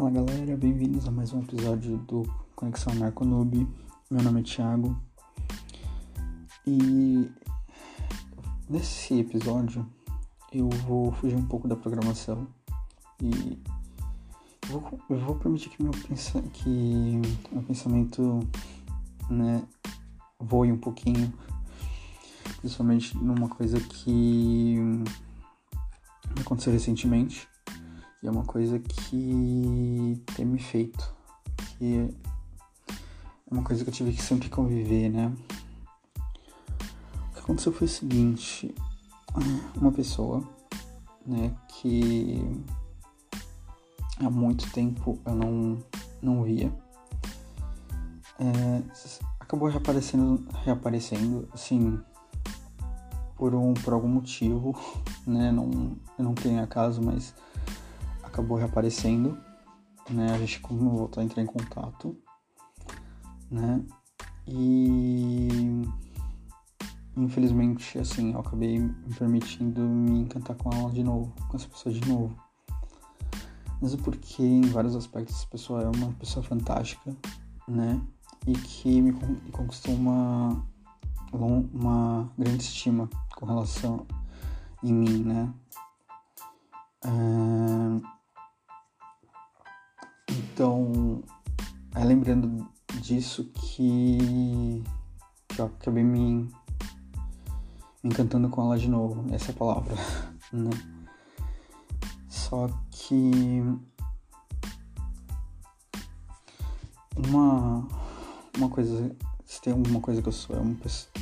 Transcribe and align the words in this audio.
Fala 0.00 0.12
galera, 0.12 0.56
bem-vindos 0.56 1.06
a 1.06 1.10
mais 1.10 1.30
um 1.34 1.42
episódio 1.42 1.98
do 1.98 2.22
Conexão 2.56 2.94
Narconoob. 2.94 3.68
Meu 4.10 4.22
nome 4.22 4.40
é 4.40 4.42
Thiago 4.42 4.98
e 6.66 7.30
nesse 8.66 9.20
episódio 9.20 9.86
eu 10.54 10.70
vou 10.70 11.12
fugir 11.12 11.36
um 11.36 11.44
pouco 11.44 11.68
da 11.68 11.76
programação 11.76 12.48
e 13.22 13.62
vou, 14.68 14.82
eu 15.10 15.18
vou 15.18 15.34
permitir 15.34 15.68
que 15.68 15.82
meu, 15.82 15.92
pensa, 16.08 16.40
que 16.50 17.20
meu 17.52 17.62
pensamento 17.64 18.40
né, 19.28 19.62
voe 20.38 20.72
um 20.72 20.78
pouquinho, 20.78 21.30
principalmente 22.60 23.14
numa 23.18 23.50
coisa 23.50 23.78
que 23.78 24.76
aconteceu 26.40 26.72
recentemente 26.72 27.49
e 28.22 28.26
é 28.26 28.30
uma 28.30 28.44
coisa 28.44 28.78
que 28.78 30.22
tem 30.36 30.44
me 30.44 30.58
feito. 30.58 31.14
Que 31.78 32.10
é 33.50 33.54
uma 33.54 33.62
coisa 33.62 33.82
que 33.82 33.90
eu 33.90 33.94
tive 33.94 34.12
que 34.12 34.22
sempre 34.22 34.48
conviver, 34.48 35.08
né? 35.08 35.32
O 37.30 37.34
que 37.34 37.40
aconteceu 37.40 37.72
foi 37.72 37.86
o 37.86 37.90
seguinte, 37.90 38.74
uma 39.74 39.90
pessoa, 39.92 40.42
né, 41.26 41.54
que 41.68 42.42
há 44.18 44.28
muito 44.28 44.70
tempo 44.72 45.18
eu 45.24 45.34
não, 45.34 45.78
não 46.20 46.42
via. 46.42 46.72
É, 48.38 48.82
acabou 49.38 49.68
reaparecendo, 49.68 50.46
reaparecendo, 50.64 51.48
assim, 51.52 52.00
por, 53.36 53.54
um, 53.54 53.74
por 53.74 53.92
algum 53.92 54.08
motivo, 54.08 54.78
né? 55.26 55.50
Não, 55.50 55.96
eu 56.18 56.24
não 56.24 56.34
tenho 56.34 56.62
acaso, 56.62 57.02
mas 57.02 57.34
acabou 58.30 58.56
reaparecendo, 58.56 59.36
né? 60.08 60.32
A 60.32 60.38
gente 60.38 60.60
voltou 60.62 61.20
a 61.20 61.24
entrar 61.24 61.42
em 61.42 61.46
contato, 61.46 62.16
né? 63.50 63.82
E 64.46 65.82
infelizmente, 67.16 67.98
assim, 67.98 68.32
eu 68.32 68.40
acabei 68.40 68.78
me 68.78 69.14
permitindo 69.18 69.80
me 69.80 70.20
encantar 70.20 70.56
com 70.56 70.72
ela 70.72 70.90
de 70.90 71.02
novo, 71.02 71.32
com 71.48 71.56
essa 71.56 71.68
pessoa 71.68 71.94
de 71.94 72.08
novo. 72.08 72.34
Mesmo 73.82 74.02
porque, 74.02 74.42
em 74.42 74.62
vários 74.62 74.94
aspectos, 74.94 75.36
essa 75.36 75.46
pessoa 75.46 75.82
é 75.82 75.88
uma 75.88 76.12
pessoa 76.14 76.42
fantástica, 76.42 77.14
né? 77.66 78.00
E 78.46 78.52
que 78.52 79.00
me 79.02 79.12
conquistou 79.52 79.94
uma, 79.94 80.64
uma 81.32 82.30
grande 82.38 82.62
estima 82.62 83.08
com 83.36 83.46
relação 83.46 84.06
em 84.82 84.92
mim, 84.92 85.24
né? 85.24 85.52
É 87.04 88.19
então, 90.60 91.22
é 91.94 92.04
lembrando 92.04 92.68
disso 93.00 93.50
que, 93.54 94.84
que 95.48 95.58
eu 95.58 95.64
acabei 95.64 96.04
me, 96.04 96.42
me 98.02 98.10
encantando 98.10 98.50
com 98.50 98.60
ela 98.60 98.78
de 98.78 98.86
novo, 98.86 99.24
essa 99.34 99.54
palavra, 99.54 99.94
né? 100.52 100.68
Só 102.28 102.68
que 102.90 103.62
uma, 107.16 107.88
uma 108.58 108.68
coisa, 108.68 109.16
se 109.46 109.62
tem 109.62 109.72
alguma 109.72 110.00
coisa 110.02 110.20
que 110.20 110.28
eu 110.28 110.32
sou, 110.32 110.56
é 110.56 110.60
uma, 110.60 110.76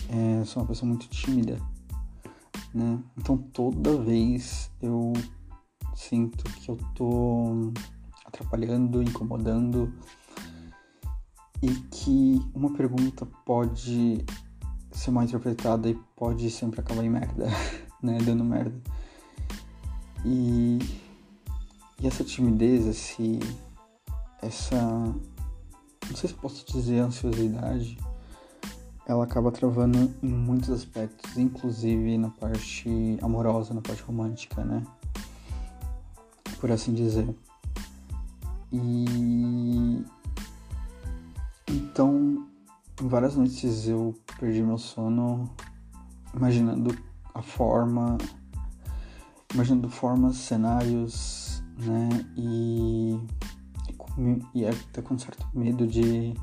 é, 0.09 0.45
sou 0.47 0.65
uma 0.65 0.69
pessoa 0.69 0.89
muito 0.89 1.07
tímida, 1.07 1.63
né? 2.75 2.99
Então 3.17 3.39
toda 3.39 4.03
vez 4.03 4.69
eu 4.83 5.13
sinto 5.95 6.43
que 6.43 6.73
eu 6.73 6.77
tô 6.97 7.73
atrapalhando, 8.39 9.03
incomodando 9.03 9.93
e 11.61 11.69
que 11.91 12.41
uma 12.55 12.73
pergunta 12.73 13.27
pode 13.45 14.25
ser 14.93 15.11
mal 15.11 15.25
interpretada 15.25 15.89
e 15.89 15.95
pode 16.17 16.51
sempre 16.51 16.81
acabar 16.81 17.05
em 17.05 17.11
merda, 17.11 17.47
né? 18.03 18.19
Dando 18.25 18.45
merda. 18.45 18.81
E, 20.25 20.79
e 22.01 22.07
essa 22.07 22.23
timidez, 22.23 22.87
esse, 22.87 23.41
essa. 24.41 24.81
Não 24.81 26.17
sei 26.17 26.31
se 26.31 26.35
posso 26.35 26.65
dizer 26.67 27.01
ansiosidade, 27.01 27.99
ela 29.07 29.25
acaba 29.25 29.53
travando 29.53 30.15
em 30.23 30.29
muitos 30.29 30.71
aspectos, 30.71 31.37
inclusive 31.37 32.17
na 32.17 32.31
parte 32.31 33.19
amorosa, 33.21 33.75
na 33.75 33.83
parte 33.83 34.03
romântica, 34.03 34.65
né? 34.65 34.83
Por 36.61 36.73
assim 36.73 36.95
dizer. 36.95 37.29
E 38.73 40.05
então, 41.69 42.47
várias 43.01 43.37
noites 43.37 43.87
eu 43.87 44.15
perdi 44.39 44.63
meu 44.63 44.79
sono 44.79 45.51
imaginando 46.35 46.97
a 47.35 47.43
forma, 47.43 48.17
imaginando 49.53 49.89
formas, 49.89 50.37
cenários, 50.37 51.63
né? 51.79 52.09
E, 52.37 53.19
e 54.55 54.67
até 54.67 55.03
com 55.03 55.19
certo 55.19 55.47
medo 55.55 55.87
de 55.87 56.35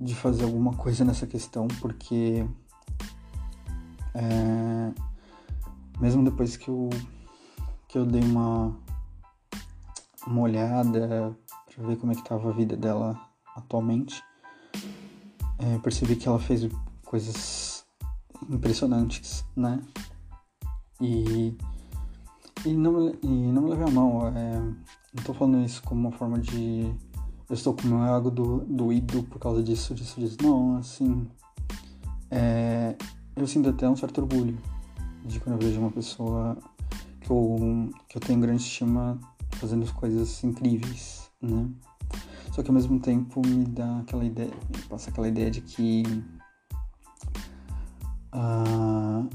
de 0.00 0.14
fazer 0.14 0.44
alguma 0.44 0.74
coisa 0.74 1.04
nessa 1.04 1.26
questão, 1.26 1.66
porque 1.80 2.46
é, 4.14 4.92
mesmo 5.98 6.24
depois 6.24 6.56
que 6.56 6.68
eu 6.68 6.90
que 7.88 7.96
eu 7.96 8.04
dei 8.04 8.22
uma 8.22 8.76
uma 10.26 10.42
olhada 10.42 11.36
para 11.74 11.86
ver 11.86 11.96
como 11.96 12.12
é 12.12 12.14
que 12.14 12.24
tava 12.24 12.50
a 12.50 12.52
vida 12.52 12.76
dela 12.76 13.18
atualmente. 13.56 14.22
É, 15.58 15.78
percebi 15.78 16.16
que 16.16 16.28
ela 16.28 16.38
fez 16.38 16.68
coisas 17.04 17.84
impressionantes, 18.48 19.44
né? 19.56 19.80
E, 21.00 21.56
e, 22.64 22.72
não, 22.72 23.08
e 23.22 23.26
não 23.26 23.62
me 23.62 23.70
levei 23.70 23.86
a 23.86 23.90
mão. 23.90 24.26
É, 24.28 24.60
não 25.14 25.24
tô 25.24 25.34
falando 25.34 25.64
isso 25.64 25.82
como 25.82 26.08
uma 26.08 26.12
forma 26.12 26.38
de 26.38 26.92
eu 27.48 27.54
estou 27.54 27.74
com 27.74 27.86
meu 27.86 28.02
ego 28.04 28.30
do, 28.30 28.64
doído 28.64 29.22
por 29.24 29.38
causa 29.38 29.62
disso, 29.62 29.94
disso, 29.94 30.18
disso. 30.18 30.38
Não, 30.42 30.78
assim. 30.78 31.26
É, 32.30 32.96
eu 33.36 33.46
sinto 33.46 33.68
até 33.68 33.88
um 33.88 33.96
certo 33.96 34.22
orgulho 34.22 34.58
de 35.24 35.38
quando 35.40 35.60
eu 35.60 35.68
vejo 35.68 35.80
uma 35.80 35.90
pessoa 35.90 36.56
que 37.20 37.30
eu, 37.30 37.90
que 38.08 38.16
eu 38.16 38.20
tenho 38.20 38.40
grande 38.40 38.62
estima 38.62 39.18
fazendo 39.54 39.92
coisas 39.94 40.42
incríveis, 40.44 41.30
né? 41.40 41.68
Só 42.52 42.62
que 42.62 42.70
ao 42.70 42.74
mesmo 42.74 43.00
tempo 43.00 43.42
me 43.44 43.64
dá 43.64 44.00
aquela 44.00 44.24
ideia, 44.24 44.52
me 44.74 44.82
passa 44.82 45.10
aquela 45.10 45.26
ideia 45.26 45.50
de 45.50 45.60
que 45.60 46.04
uh, 48.32 49.28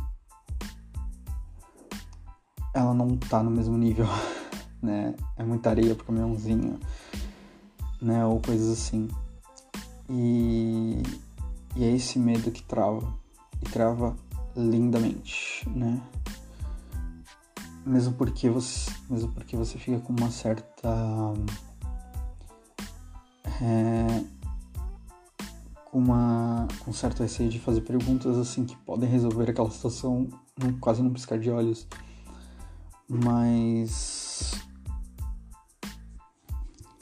ela 2.74 2.94
não 2.94 3.18
tá 3.18 3.44
no 3.44 3.52
mesmo 3.52 3.78
nível, 3.78 4.06
né? 4.82 5.16
É 5.38 5.44
muita 5.44 5.70
areia 5.70 5.96
pro 5.96 6.06
caminhãozinho, 6.06 6.80
né? 8.02 8.26
Ou 8.26 8.40
coisas 8.40 8.70
assim. 8.70 9.10
E, 10.10 11.04
e 11.76 11.84
é 11.84 11.92
esse 11.92 12.18
medo 12.18 12.52
que 12.52 12.64
trava, 12.64 13.14
e 13.62 13.70
trava 13.70 14.16
lindamente, 14.56 15.68
né? 15.70 16.02
Mesmo 17.90 18.14
porque 18.14 18.50
você 18.50 18.92
mesmo 19.10 19.32
porque 19.32 19.58
você 19.58 19.78
fica 19.78 20.00
com 20.00 20.14
uma 20.14 20.30
certa 20.30 21.34
é, 23.62 24.24
com 25.86 25.98
uma 25.98 26.68
com 26.86 26.94
certo 26.94 27.24
receio 27.24 27.50
de 27.50 27.60
fazer 27.60 27.82
perguntas 27.82 28.38
assim 28.38 28.64
que 28.64 28.76
podem 28.78 29.10
resolver 29.10 29.50
aquela 29.50 29.72
situação 29.72 30.30
quase 30.80 31.02
num 31.02 31.12
piscar 31.12 31.40
de 31.40 31.50
olhos. 31.50 31.88
Mas 33.08 34.52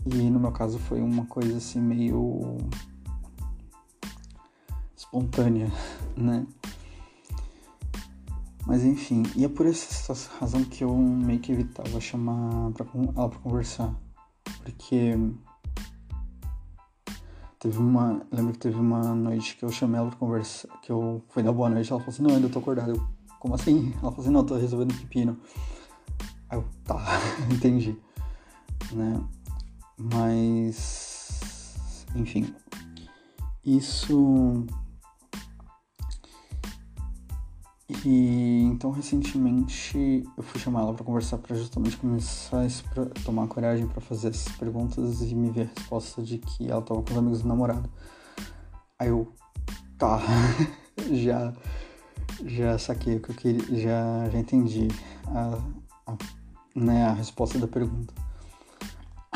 e 0.05 0.29
no 0.29 0.39
meu 0.39 0.53
caso 0.53 0.79
foi 0.79 1.01
uma 1.01 1.25
coisa 1.25 1.57
assim 1.57 1.81
meio 1.81 2.57
espontânea 4.95 5.69
né 6.15 6.47
mas 8.67 8.83
enfim, 8.83 9.23
e 9.33 9.45
é 9.45 9.47
por 9.47 9.65
essa 9.65 10.13
razão 10.41 10.61
que 10.61 10.83
eu 10.83 10.93
meio 10.93 11.39
que 11.39 11.53
evitava 11.53 12.01
chamar 12.01 12.69
pra, 12.71 12.85
ela 13.15 13.29
pra 13.29 13.39
conversar. 13.39 13.95
Porque 14.61 15.13
teve 17.57 17.77
uma. 17.77 18.21
Lembro 18.29 18.51
que 18.51 18.59
teve 18.59 18.77
uma 18.77 19.15
noite 19.15 19.55
que 19.55 19.63
eu 19.63 19.69
chamei 19.69 20.01
ela 20.01 20.09
pra 20.09 20.19
conversar, 20.19 20.67
que 20.81 20.91
eu 20.91 21.23
fui 21.29 21.41
dar 21.41 21.53
boa 21.53 21.69
noite, 21.69 21.89
ela 21.89 22.01
falou 22.01 22.13
assim, 22.13 22.23
não, 22.23 22.35
ainda 22.35 22.49
tô 22.49 22.59
acordada. 22.59 22.91
Eu, 22.91 23.07
como 23.39 23.55
assim? 23.55 23.93
Ela 24.01 24.11
falou 24.11 24.19
assim, 24.19 24.31
não, 24.31 24.45
tô 24.45 24.57
resolvendo 24.57 24.99
pepino. 24.99 25.39
Aí 26.49 26.59
eu, 26.59 26.65
tá, 26.83 27.01
entendi. 27.49 27.97
Né? 28.91 29.23
Mas 29.97 32.05
enfim. 32.13 32.53
Isso 33.63 34.65
E 38.09 38.61
então 38.63 38.89
recentemente 38.89 40.23
eu 40.37 40.41
fui 40.41 40.61
chamar 40.61 40.79
ela 40.79 40.93
para 40.93 41.03
conversar 41.03 41.39
para 41.39 41.53
justamente 41.53 41.97
começar 41.97 42.65
a 42.65 43.23
tomar 43.25 43.45
coragem 43.47 43.85
para 43.85 43.99
fazer 43.99 44.29
essas 44.29 44.55
perguntas 44.55 45.21
e 45.21 45.35
me 45.35 45.49
ver 45.49 45.63
a 45.63 45.77
resposta 45.77 46.23
de 46.23 46.37
que 46.37 46.71
ela 46.71 46.81
tava 46.81 47.03
com 47.03 47.11
os 47.11 47.17
amigos 47.17 47.41
do 47.41 47.49
namorado. 47.49 47.89
Aí 48.97 49.09
eu, 49.09 49.29
tá, 49.97 50.21
já 51.11 51.53
já 52.45 52.77
saquei 52.79 53.17
o 53.17 53.19
que 53.19 53.31
eu 53.31 53.35
queria, 53.35 53.77
já, 53.77 54.29
já 54.29 54.39
entendi 54.39 54.87
a, 55.25 55.59
a, 56.09 56.17
né, 56.73 57.07
a 57.07 57.11
resposta 57.11 57.59
da 57.59 57.67
pergunta. 57.67 58.13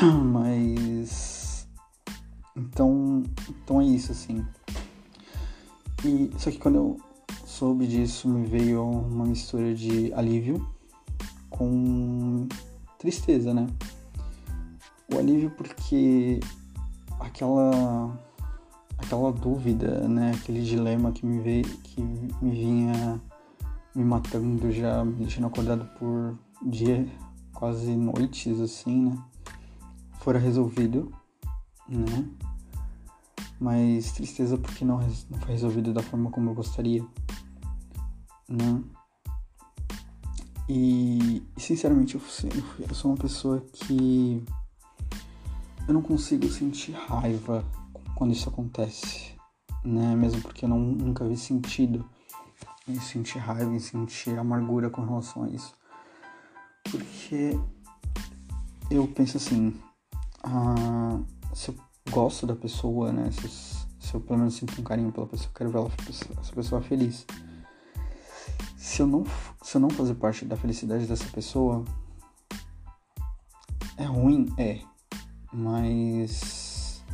Mas 0.00 1.68
então, 2.56 3.22
então 3.50 3.82
é 3.82 3.84
isso 3.84 4.12
assim. 4.12 4.42
E 6.02 6.30
só 6.38 6.50
que 6.50 6.56
quando 6.56 6.76
eu 6.76 7.11
soube 7.52 7.86
disso, 7.86 8.28
me 8.28 8.46
veio 8.46 8.82
uma 8.82 9.26
mistura 9.26 9.74
de 9.74 10.12
alívio 10.14 10.66
com 11.50 12.48
tristeza, 12.98 13.52
né? 13.52 13.66
O 15.12 15.18
alívio 15.18 15.50
porque 15.50 16.40
aquela 17.20 18.18
aquela 18.96 19.30
dúvida, 19.32 20.08
né, 20.08 20.32
aquele 20.34 20.62
dilema 20.62 21.12
que 21.12 21.26
me 21.26 21.40
veio, 21.42 21.64
que 21.64 22.00
me 22.00 22.50
vinha 22.50 23.20
me 23.94 24.02
matando 24.02 24.72
já, 24.72 25.04
me 25.04 25.12
deixando 25.12 25.48
acordado 25.48 25.84
por 25.98 26.38
dia, 26.64 27.06
quase 27.52 27.94
noites 27.94 28.60
assim, 28.60 29.10
né? 29.10 29.18
Fora 30.20 30.38
resolvido, 30.38 31.12
né? 31.86 32.24
Mas 33.62 34.10
tristeza 34.10 34.58
porque 34.58 34.84
não, 34.84 34.98
não 34.98 35.38
foi 35.38 35.52
resolvido 35.52 35.92
da 35.92 36.02
forma 36.02 36.30
como 36.30 36.50
eu 36.50 36.54
gostaria 36.54 37.06
né? 38.52 38.82
E, 40.68 41.42
sinceramente, 41.56 42.14
eu, 42.14 42.20
eu 42.78 42.94
sou 42.94 43.10
uma 43.10 43.16
pessoa 43.16 43.60
que 43.72 44.42
eu 45.88 45.94
não 45.94 46.02
consigo 46.02 46.48
sentir 46.48 46.92
raiva 46.92 47.64
quando 48.14 48.32
isso 48.32 48.48
acontece, 48.48 49.34
né? 49.84 50.14
Mesmo 50.14 50.40
porque 50.42 50.64
eu 50.64 50.68
não, 50.68 50.78
nunca 50.78 51.26
vi 51.26 51.36
sentido 51.36 52.04
em 52.86 52.98
sentir 53.00 53.38
raiva, 53.38 53.74
em 53.74 53.80
sentir 53.80 54.38
amargura 54.38 54.90
com 54.90 55.04
relação 55.04 55.44
a 55.44 55.48
isso. 55.48 55.74
Porque 56.90 57.58
eu 58.90 59.06
penso 59.08 59.38
assim, 59.38 59.74
ah, 60.42 61.18
se 61.54 61.70
eu 61.70 61.74
gosto 62.10 62.46
da 62.46 62.54
pessoa, 62.54 63.12
né? 63.12 63.30
Se 63.30 63.44
eu, 63.44 63.50
se 64.00 64.14
eu 64.14 64.20
pelo 64.20 64.38
menos 64.38 64.54
sinto 64.54 64.80
um 64.80 64.84
carinho 64.84 65.12
pela 65.12 65.26
pessoa, 65.26 65.50
quero 65.54 65.70
ver 65.70 65.78
ela, 65.78 65.90
essa 66.08 66.52
pessoa 66.52 66.82
feliz. 66.82 67.26
Se 68.76 69.00
eu 69.00 69.06
não 69.06 69.24
se 69.62 69.76
eu 69.76 69.80
não 69.80 69.90
fazer 69.90 70.14
parte 70.14 70.44
da 70.44 70.56
felicidade 70.56 71.06
dessa 71.06 71.26
pessoa 71.26 71.84
é 73.96 74.04
ruim? 74.04 74.52
É. 74.58 74.80
Mas 75.52 77.04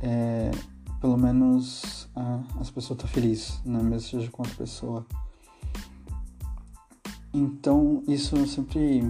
é, 0.00 0.50
pelo 1.00 1.16
menos 1.16 2.08
as 2.60 2.70
pessoas 2.70 3.00
tá 3.00 3.08
feliz 3.08 3.60
né? 3.64 3.82
Mesmo 3.82 4.08
seja 4.08 4.30
com 4.30 4.42
outra 4.42 4.56
pessoa. 4.56 5.06
Então 7.32 8.02
isso 8.06 8.46
sempre 8.46 9.02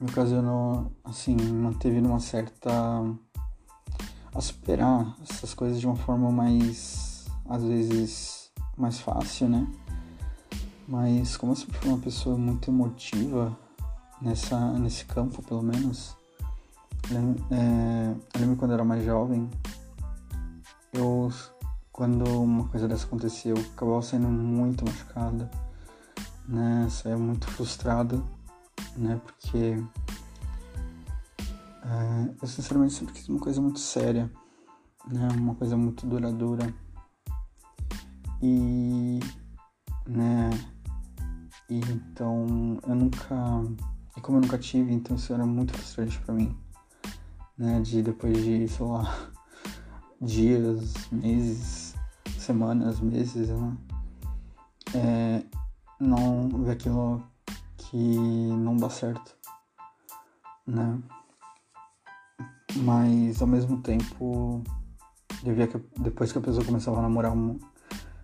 me 0.00 0.10
ocasionou 0.10 0.92
assim 1.04 1.36
manteve 1.36 2.00
numa 2.00 2.20
certa 2.20 2.70
a 4.34 4.40
superar 4.40 5.14
essas 5.22 5.54
coisas 5.54 5.80
de 5.80 5.86
uma 5.86 5.96
forma 5.96 6.30
mais 6.30 7.26
às 7.48 7.62
vezes 7.62 8.50
mais 8.76 8.98
fácil 9.00 9.48
né 9.48 9.66
mas 10.86 11.36
como 11.36 11.52
eu 11.52 11.56
sempre 11.56 11.78
fui 11.78 11.88
uma 11.88 11.98
pessoa 11.98 12.36
muito 12.36 12.70
emotiva 12.70 13.56
nessa, 14.20 14.58
nesse 14.78 15.04
campo, 15.04 15.42
pelo 15.42 15.62
menos, 15.62 16.16
é, 17.50 18.14
eu 18.34 18.40
lembro 18.40 18.56
quando 18.56 18.70
eu 18.72 18.74
era 18.74 18.84
mais 18.84 19.04
jovem, 19.04 19.50
eu 20.92 21.30
quando 21.92 22.24
uma 22.24 22.66
coisa 22.68 22.88
dessa 22.88 23.06
aconteceu, 23.06 23.56
eu 23.56 23.62
acabava 23.72 24.02
sendo 24.02 24.26
muito 24.26 24.84
machucada, 24.84 25.48
né? 26.48 26.88
Saía 26.90 27.16
muito 27.16 27.46
frustrada, 27.48 28.20
né? 28.96 29.20
Porque 29.24 29.80
é, 31.84 32.34
eu 32.40 32.48
sinceramente 32.48 32.94
sempre 32.94 33.12
quis 33.12 33.28
uma 33.28 33.38
coisa 33.38 33.60
muito 33.60 33.78
séria, 33.78 34.30
né? 35.06 35.28
Uma 35.36 35.54
coisa 35.54 35.76
muito 35.76 36.06
duradoura. 36.06 36.74
E, 38.42 39.20
né? 40.06 40.50
E 41.68 41.78
então 41.80 42.78
eu 42.86 42.94
nunca. 42.94 43.34
E 44.16 44.20
como 44.20 44.38
eu 44.38 44.42
nunca 44.42 44.58
tive, 44.58 44.94
então 44.94 45.16
isso 45.16 45.32
era 45.34 45.44
muito 45.44 45.74
frustrante 45.74 46.18
para 46.20 46.34
mim. 46.34 46.56
Né? 47.58 47.80
De 47.82 48.02
depois 48.02 48.36
de, 48.42 48.66
sei 48.66 48.86
lá, 48.86 49.30
dias, 50.20 50.94
meses, 51.12 51.94
semanas, 52.38 52.98
meses, 53.00 53.50
né? 53.50 53.76
É, 54.94 55.42
não 56.00 56.48
ver 56.48 56.72
aquilo 56.72 57.22
que 57.76 57.96
não 58.06 58.76
dá 58.76 58.88
certo, 58.88 59.36
né? 60.66 60.98
Mas 62.76 63.40
ao 63.40 63.48
mesmo 63.48 63.80
tempo, 63.80 64.62
eu 65.44 65.54
via 65.54 65.66
que 65.66 65.78
depois 66.00 66.32
que 66.32 66.38
a 66.38 66.40
pessoa 66.40 66.64
começava 66.64 66.98
a 66.98 67.02
namorar, 67.02 67.32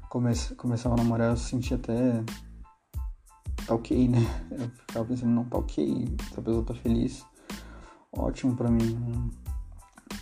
come, 0.08 0.32
começava 0.56 0.94
a 0.94 0.98
namorar, 0.98 1.30
eu 1.30 1.36
sentia 1.36 1.76
até 1.76 2.24
tá 3.66 3.74
ok, 3.74 4.08
né? 4.08 4.18
Eu 4.50 4.68
ficava 4.70 5.04
pensando, 5.04 5.30
não, 5.30 5.44
tá 5.44 5.58
ok, 5.58 6.16
se 6.32 6.40
a 6.40 6.42
pessoa 6.42 6.64
tá 6.64 6.74
feliz, 6.74 7.24
ótimo 8.12 8.56
pra 8.56 8.70
mim. 8.70 9.30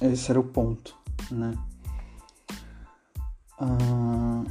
Esse 0.01 0.31
era 0.31 0.39
o 0.39 0.45
ponto, 0.45 0.95
né? 1.31 1.55
Ah, 3.59 4.45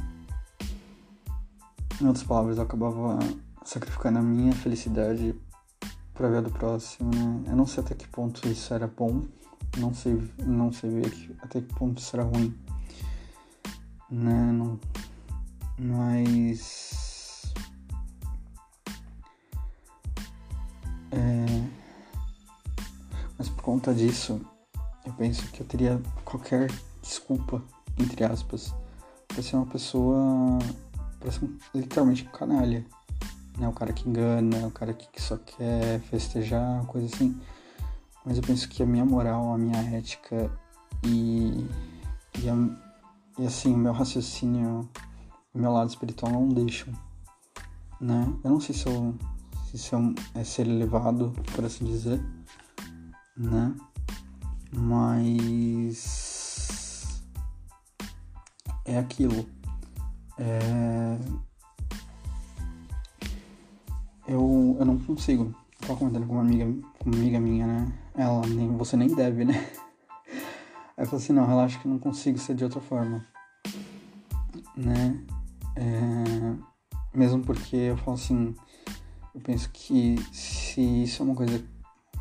em 2.00 2.06
outras 2.06 2.24
palavras, 2.24 2.58
eu 2.58 2.64
acabava 2.64 3.18
sacrificando 3.64 4.18
a 4.18 4.22
minha 4.22 4.52
felicidade 4.52 5.34
pra 6.12 6.28
ver 6.28 6.38
a 6.38 6.40
do 6.40 6.50
próximo, 6.50 7.10
né? 7.14 7.44
Eu 7.46 7.56
não 7.56 7.66
sei 7.66 7.82
até 7.82 7.94
que 7.94 8.08
ponto 8.08 8.46
isso 8.48 8.74
era 8.74 8.88
bom, 8.88 9.22
não 9.78 9.94
sei, 9.94 10.20
não 10.44 10.72
sei 10.72 10.90
ver 10.90 11.10
que, 11.10 11.36
até 11.40 11.60
que 11.60 11.74
ponto 11.74 12.02
era 12.12 12.22
ruim, 12.22 12.54
né? 14.10 14.52
Não, 14.52 14.78
mas 15.78 17.08
É... 21.10 21.64
Mas 23.36 23.48
por 23.48 23.62
conta 23.62 23.94
disso, 23.94 24.40
eu 25.06 25.12
penso 25.14 25.46
que 25.48 25.60
eu 25.60 25.66
teria 25.66 26.00
qualquer 26.24 26.70
desculpa, 27.02 27.62
entre 27.98 28.24
aspas, 28.24 28.74
pra 29.26 29.42
ser 29.42 29.56
uma 29.56 29.66
pessoa. 29.66 30.58
pra 31.20 31.30
ser 31.30 31.48
literalmente 31.74 32.24
canalha. 32.24 32.84
Né? 33.56 33.68
O 33.68 33.72
cara 33.72 33.92
que 33.92 34.08
engana, 34.08 34.66
o 34.66 34.70
cara 34.70 34.92
que 34.92 35.20
só 35.20 35.36
quer 35.36 36.00
festejar, 36.02 36.84
coisa 36.86 37.06
assim. 37.14 37.40
Mas 38.28 38.36
eu 38.36 38.42
penso 38.42 38.68
que 38.68 38.82
a 38.82 38.86
minha 38.86 39.06
moral, 39.06 39.54
a 39.54 39.58
minha 39.58 39.78
ética 39.96 40.52
e. 41.02 41.66
e, 42.42 42.50
a, 42.50 42.54
e 43.38 43.46
assim, 43.46 43.72
o 43.72 43.78
meu 43.78 43.94
raciocínio, 43.94 44.86
o 45.54 45.58
meu 45.58 45.72
lado 45.72 45.88
espiritual 45.88 46.30
não 46.30 46.46
deixam. 46.46 46.92
Né? 47.98 48.30
Eu 48.44 48.50
não 48.50 48.60
sei 48.60 48.74
se 48.74 48.86
eu 48.86 49.14
isso 49.72 49.96
é, 49.96 50.40
é 50.40 50.44
ser 50.44 50.66
elevado, 50.66 51.32
por 51.54 51.64
assim 51.64 51.86
dizer, 51.86 52.22
né? 53.34 53.74
Mas 54.76 56.02
é 58.84 58.98
aquilo. 58.98 59.48
É... 60.36 61.18
Eu, 64.26 64.76
eu 64.78 64.84
não 64.84 64.98
consigo. 64.98 65.54
Tava 65.88 66.00
comentando 66.00 66.26
com 66.26 66.34
uma 66.34 66.42
amiga, 66.42 66.66
com 66.98 67.08
uma 67.08 67.16
amiga 67.16 67.40
minha, 67.40 67.66
né? 67.66 67.92
Ela, 68.14 68.46
nem, 68.46 68.76
você 68.76 68.94
nem 68.94 69.08
deve, 69.08 69.46
né? 69.46 69.54
Aí 70.94 71.04
eu 71.04 71.06
falei 71.06 71.24
assim, 71.24 71.32
não, 71.32 71.46
relaxa 71.46 71.78
que 71.78 71.86
eu 71.86 71.90
não 71.90 71.98
consigo 71.98 72.38
ser 72.38 72.54
de 72.54 72.62
outra 72.62 72.78
forma. 72.78 73.26
Né? 74.76 75.18
É... 75.74 76.54
Mesmo 77.14 77.42
porque 77.42 77.74
eu 77.74 77.96
falo 77.96 78.18
assim, 78.18 78.54
eu 79.34 79.40
penso 79.40 79.70
que 79.72 80.16
se 80.30 81.04
isso 81.04 81.22
é 81.22 81.24
uma 81.24 81.34
coisa. 81.34 81.64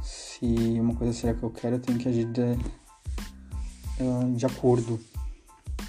Se 0.02 0.80
uma 0.80 0.96
coisa 0.96 1.12
será 1.12 1.34
que 1.34 1.44
eu 1.44 1.50
quero, 1.50 1.76
eu 1.76 1.82
tenho 1.82 2.00
que 2.00 2.08
agir 2.08 2.26
de, 2.32 2.56
de 4.34 4.46
acordo, 4.46 4.98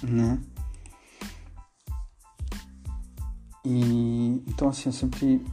né? 0.03 0.37
E 3.63 4.43
então 4.45 4.67
assim, 4.67 4.89
eu 4.89 4.93
sempre. 4.93 5.45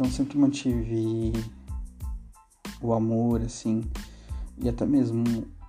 Então 0.00 0.10
sempre 0.10 0.38
mantive 0.38 1.32
o 2.80 2.94
amor, 2.94 3.42
assim, 3.42 3.82
e 4.56 4.66
até 4.66 4.86
mesmo 4.86 5.22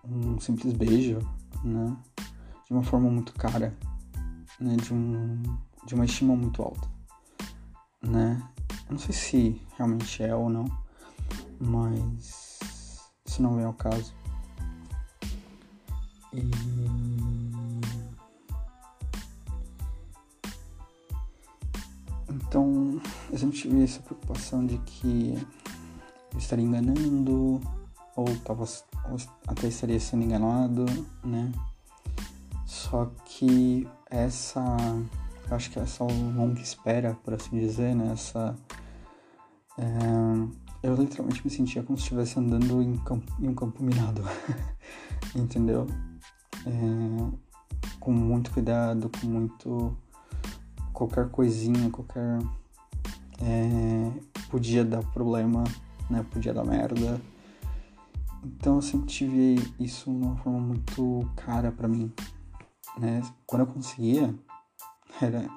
um 0.05 0.39
simples 0.39 0.71
beijo, 0.71 1.19
né? 1.65 1.97
De 2.65 2.71
uma 2.71 2.81
forma 2.81 3.09
muito 3.09 3.33
cara, 3.33 3.77
né? 4.57 4.77
De, 4.77 4.93
um, 4.93 5.43
de 5.85 5.95
uma 5.95 6.05
estima 6.05 6.33
muito 6.33 6.61
alta. 6.61 6.88
né? 8.01 8.41
Eu 8.88 8.91
não 8.91 9.00
sei 9.00 9.13
se 9.13 9.61
realmente 9.77 10.23
é 10.23 10.33
ou 10.33 10.50
não, 10.50 10.63
mas 11.59 12.61
isso 13.25 13.41
não 13.41 13.57
vem 13.57 13.65
ao 13.65 13.73
caso. 13.73 14.13
E 16.31 16.80
eu 23.31 23.38
sempre 23.38 23.57
tive 23.57 23.83
essa 23.83 24.01
preocupação 24.01 24.65
de 24.65 24.77
que 24.79 25.38
eu 26.33 26.38
estaria 26.38 26.65
enganando 26.65 27.61
ou, 28.15 28.25
tava, 28.43 28.65
ou 29.09 29.17
até 29.47 29.67
estaria 29.67 30.00
sendo 30.00 30.23
enganado, 30.23 30.85
né? 31.23 31.51
Só 32.65 33.09
que 33.25 33.88
essa, 34.09 34.61
acho 35.50 35.71
que 35.71 35.79
essa 35.79 36.03
longa 36.03 36.59
espera, 36.59 37.17
por 37.23 37.33
assim 37.33 37.57
dizer, 37.57 37.95
né? 37.95 38.11
Essa, 38.11 38.55
é, 39.77 40.83
eu 40.83 40.95
literalmente 40.95 41.41
me 41.43 41.50
sentia 41.50 41.83
como 41.83 41.97
se 41.97 42.03
estivesse 42.03 42.38
andando 42.38 42.81
em, 42.81 42.97
campo, 42.97 43.31
em 43.39 43.47
um 43.47 43.55
campo 43.55 43.81
minado, 43.81 44.23
entendeu? 45.33 45.88
É, 46.65 47.91
com 47.97 48.11
muito 48.11 48.51
cuidado, 48.51 49.09
com 49.21 49.27
muito 49.27 49.97
qualquer 50.91 51.29
coisinha, 51.29 51.89
qualquer 51.89 52.39
é, 53.41 54.12
podia 54.50 54.86
dar 54.86 55.03
problema, 55.12 55.63
né? 56.10 56.25
Podia 56.31 56.53
dar 56.53 56.63
merda. 56.63 57.21
Então 58.43 58.75
eu 58.75 58.81
sempre 58.81 59.07
tive 59.07 59.55
isso 59.79 60.12
de 60.12 60.17
uma 60.17 60.36
forma 60.38 60.60
muito 60.60 61.29
cara 61.36 61.71
para 61.71 61.88
mim, 61.88 62.12
né? 62.98 63.21
Quando 63.45 63.62
eu 63.62 63.67
conseguia, 63.67 64.33
era 65.21 65.50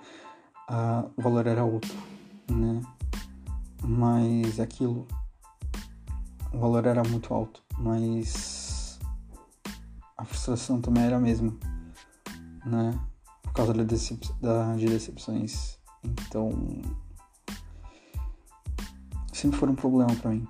a, 0.69 1.07
o 1.17 1.23
valor 1.23 1.47
era 1.47 1.65
outro, 1.65 1.95
né? 2.51 2.81
Mas 3.83 4.61
aquilo, 4.61 5.07
o 6.53 6.59
valor 6.59 6.87
era 6.87 7.03
muito 7.03 7.33
alto, 7.33 7.63
mas 7.79 8.99
a 10.17 10.25
frustração 10.25 10.81
também 10.81 11.05
era 11.05 11.17
a 11.17 11.21
mesma, 11.21 11.55
né? 12.65 12.99
Por 13.43 13.53
causa 13.53 13.73
da 13.75 13.83
decep 13.83 14.27
da, 14.41 14.75
de 14.77 14.87
decepções. 14.87 15.79
Então, 16.03 16.51
sempre 19.45 19.59
foi 19.59 19.69
um 19.69 19.75
problema 19.75 20.15
para 20.17 20.31
mim. 20.31 20.47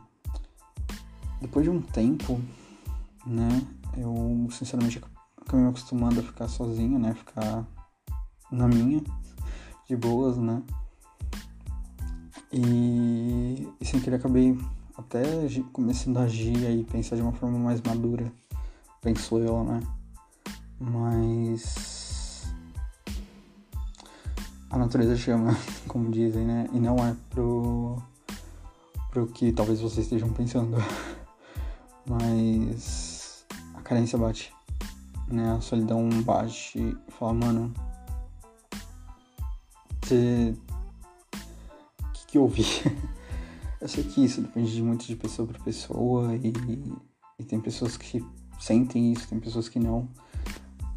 Depois 1.41 1.65
de 1.65 1.71
um 1.71 1.83
tempo, 1.83 2.41
né, 3.27 3.61
eu 3.97 4.47
sinceramente 4.53 5.03
acabei 5.37 5.65
me 5.65 5.69
acostumando 5.69 6.21
a 6.21 6.23
ficar 6.23 6.47
sozinho, 6.47 6.97
né, 6.99 7.13
ficar 7.13 7.67
na 8.53 8.69
minha, 8.69 9.03
de 9.89 9.97
boas, 9.97 10.39
né. 10.39 10.63
E, 12.53 13.69
e 13.81 13.85
sem 13.85 14.01
querer 14.01 14.17
acabei 14.17 14.57
até 14.97 15.25
começando 15.73 16.19
a 16.19 16.23
agir 16.23 16.57
e 16.71 16.85
pensar 16.85 17.17
de 17.17 17.23
uma 17.23 17.33
forma 17.33 17.59
mais 17.59 17.81
madura, 17.83 18.33
penso 19.03 19.39
eu, 19.39 19.65
né. 19.65 19.81
Mas 20.79 22.45
a 24.71 24.79
natureza 24.79 25.17
chama, 25.17 25.57
como 25.89 26.13
dizem, 26.13 26.45
né, 26.45 26.69
e 26.73 26.79
não 26.79 26.97
é 26.99 27.17
pro 27.31 28.01
pro 29.15 29.29
que 29.29 29.53
talvez 29.53 29.81
vocês 29.81 30.07
estejam 30.07 30.29
pensando. 30.31 30.77
Mas 32.05 33.47
a 33.75 33.81
carência 33.81 34.19
bate, 34.19 34.53
né? 35.29 35.53
A 35.53 35.61
solidão 35.61 36.09
bate 36.23 36.79
e 36.79 37.13
fala, 37.13 37.33
mano, 37.33 37.73
você. 40.03 40.55
O 42.03 42.13
que, 42.13 42.27
que 42.27 42.39
eu 42.39 42.43
ouvi? 42.43 42.65
eu 43.81 43.89
sei 43.89 44.03
que 44.03 44.25
isso 44.25 44.43
depende 44.43 44.75
de 44.75 44.83
muito 44.83 45.07
de 45.07 45.15
pessoa 45.15 45.47
para 45.47 45.63
pessoa 45.63 46.35
e, 46.35 46.53
e 47.39 47.45
tem 47.45 47.61
pessoas 47.61 47.97
que 47.97 48.23
sentem 48.59 49.13
isso, 49.13 49.29
tem 49.29 49.39
pessoas 49.39 49.69
que 49.69 49.79
não, 49.79 50.09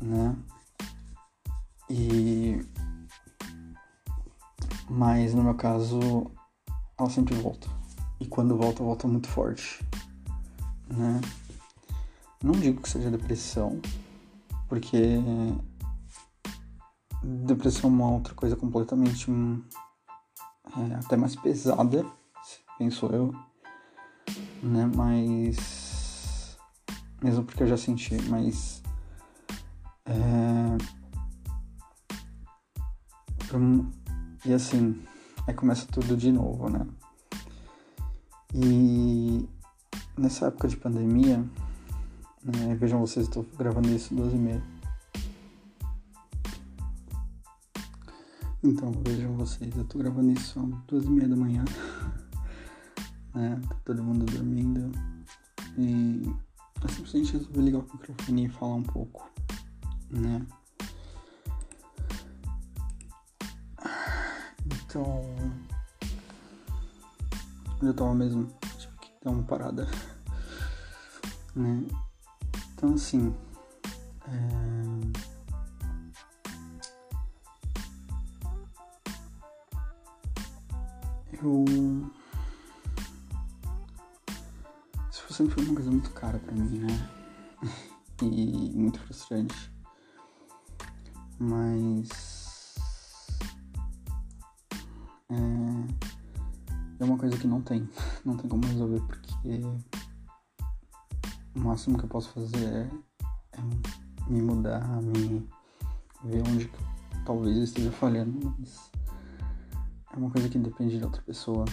né? 0.01 0.36
E. 1.89 2.65
Mas 4.89 5.33
no 5.33 5.43
meu 5.43 5.55
caso, 5.55 6.00
ela 6.97 7.09
sempre 7.09 7.36
volta. 7.36 7.77
E 8.19 8.25
quando 8.25 8.57
volta, 8.57 8.83
volta 8.83 9.07
muito 9.07 9.27
forte 9.27 9.86
né? 10.89 11.21
Não 12.41 12.53
digo 12.53 12.81
que 12.81 12.89
seja 12.89 13.09
depressão, 13.12 13.81
porque 14.67 15.19
depressão 17.24 17.89
é 17.89 17.93
uma 17.93 18.12
outra 18.12 18.33
coisa 18.33 18.55
completamente 18.55 19.29
é, 20.77 20.95
até 20.95 21.17
mais 21.17 21.36
pesada, 21.36 22.05
penso 22.77 23.07
eu, 23.07 23.33
né? 24.62 24.89
Mas 24.95 26.57
mesmo 27.21 27.43
porque 27.43 27.63
eu 27.63 27.67
já 27.67 27.77
senti, 27.77 28.15
mas 28.29 28.83
é, 30.05 30.77
e 34.45 34.53
assim, 34.53 35.01
aí 35.47 35.53
começa 35.53 35.88
tudo 35.88 36.15
de 36.15 36.31
novo, 36.31 36.69
né? 36.69 36.86
E 38.54 39.48
nessa 40.18 40.48
época 40.48 40.68
de 40.68 40.77
pandemia, 40.77 41.38
né, 42.44 42.75
vejam 42.75 43.00
vocês, 43.00 43.27
estou 43.27 43.46
gravando 43.58 43.89
isso 43.89 44.16
12 44.16 44.36
e 44.36 44.39
meia. 44.39 44.63
Então, 48.63 48.92
vejam 49.06 49.36
vocês, 49.36 49.75
eu 49.75 49.84
estou 49.84 50.01
gravando 50.01 50.32
isso 50.32 50.60
às 50.60 50.84
duas 50.88 51.06
e 51.06 51.10
meia 51.10 51.27
da 51.27 51.36
manhã, 51.36 51.63
né, 53.34 53.62
tá 53.70 53.75
todo 53.86 54.04
mundo 54.04 54.25
dormindo, 54.25 54.92
e 55.77 56.24
eu 56.82 56.89
simplesmente 56.89 57.34
resolvi 57.34 57.62
ligar 57.62 57.80
o 57.80 57.84
microfone 57.84 58.46
e 58.46 58.50
falar 58.50 58.75
um 58.75 58.84
pouco, 58.84 59.30
né. 60.10 60.46
Então, 64.66 65.22
eu 67.81 67.93
tava 67.93 68.13
mesmo 68.13 68.48
dar 69.24 69.31
uma 69.31 69.43
parada. 69.43 69.88
Né? 71.55 71.84
Então 72.74 72.93
assim. 72.93 73.36
É... 74.27 75.27
Eu. 81.43 81.65
Isso 85.12 85.34
sempre 85.34 85.53
foi 85.53 85.65
uma 85.65 85.75
coisa 85.75 85.91
muito 85.91 86.10
cara 86.12 86.39
pra 86.39 86.53
mim, 86.53 86.79
né? 86.79 87.10
e 88.22 88.72
muito 88.75 89.00
frustrante. 89.00 89.72
Mas. 91.39 92.37
Coisa 97.38 97.39
que 97.39 97.48
não 97.48 97.62
tem, 97.62 97.89
não 98.25 98.36
tem 98.36 98.50
como 98.50 98.65
resolver, 98.67 99.01
porque 99.01 99.62
o 101.56 101.60
máximo 101.60 101.98
que 101.98 102.06
eu 102.06 102.10
posso 102.10 102.29
fazer 102.32 102.65
é, 102.65 102.89
é 103.53 103.62
me 104.27 104.41
mudar, 104.41 104.86
me 105.01 105.48
ver 106.24 106.41
onde 106.48 106.72
talvez 107.25 107.58
eu 107.58 107.63
esteja 107.63 107.91
falhando, 107.91 108.56
mas 108.58 108.91
é 110.13 110.17
uma 110.17 110.32
coisa 110.32 110.50
que 110.50 110.58
depende 110.58 110.98
de 110.98 111.03
outra 111.03 111.22
pessoa. 111.22 111.65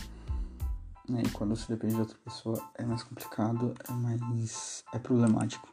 Né? 1.09 1.23
E 1.25 1.31
quando 1.31 1.57
você 1.57 1.73
depende 1.73 1.95
de 1.95 2.01
outra 2.01 2.19
pessoa 2.25 2.71
é 2.77 2.85
mais 2.85 3.03
complicado, 3.03 3.75
é 3.89 3.93
mais. 3.93 4.85
é 4.93 4.99
problemático. 4.99 5.69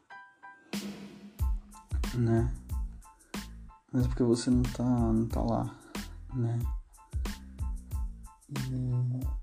Né? 2.15 2.53
Mas 3.91 4.07
porque 4.07 4.24
você 4.24 4.50
não 4.50 4.63
tá, 4.63 4.83
não 4.83 5.27
tá 5.27 5.41
lá, 5.41 5.75
né? 6.33 6.60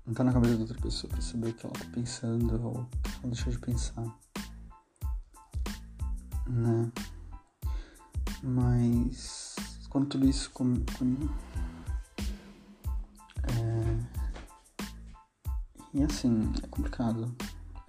Não 0.05 0.13
tá 0.13 0.23
na 0.23 0.31
cabeça 0.31 0.55
da 0.55 0.61
outra 0.61 0.79
pessoa 0.79 1.11
pra 1.11 1.21
saber 1.21 1.49
o 1.49 1.53
que 1.53 1.65
ela 1.65 1.73
tá 1.73 1.85
pensando 1.93 2.63
ou 2.63 2.81
o 2.81 2.85
que 2.85 3.19
ela 3.23 3.33
deixou 3.33 3.51
de 3.51 3.59
pensar. 3.59 4.05
Né? 6.47 6.91
Mas 8.43 9.55
quando 9.89 10.07
tudo 10.07 10.27
isso 10.27 10.51
com, 10.51 10.75
com, 10.97 11.29
é, 13.43 14.19
e 15.93 16.03
assim, 16.03 16.51
é 16.63 16.67
complicado. 16.67 17.35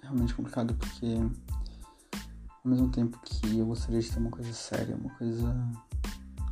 É 0.01 0.05
realmente 0.05 0.33
complicado 0.33 0.73
porque 0.73 1.17
ao 2.63 2.71
mesmo 2.71 2.89
tempo 2.89 3.19
que 3.23 3.59
eu 3.59 3.65
gostaria 3.67 4.01
de 4.01 4.11
ter 4.11 4.19
uma 4.19 4.31
coisa 4.31 4.53
séria, 4.53 4.95
uma 4.95 5.13
coisa 5.15 5.55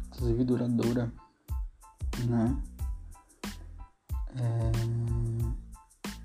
inclusive 0.07 0.43
duradoura, 0.43 1.11
né? 2.27 2.55
É, 4.35 4.71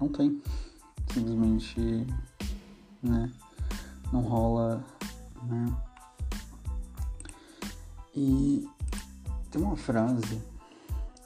não 0.00 0.08
tem. 0.08 0.42
Simplesmente, 1.12 2.06
né? 3.02 3.30
Não 4.12 4.20
rola, 4.20 4.84
né? 5.42 5.76
E 8.16 8.68
tem 9.50 9.62
uma 9.62 9.76
frase, 9.76 10.40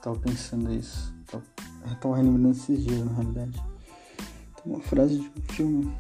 tava 0.03 0.19
pensando 0.19 0.73
isso, 0.73 1.15
tava 1.27 1.45
tava 2.01 2.17
relembrando 2.17 2.51
esses 2.51 2.85
dias, 2.85 3.05
na 3.05 3.13
realidade. 3.13 3.63
Tem 4.63 4.73
uma 4.73 4.81
frase 4.81 5.19
de 5.19 5.29
um 5.29 5.43
filme, 5.53 5.97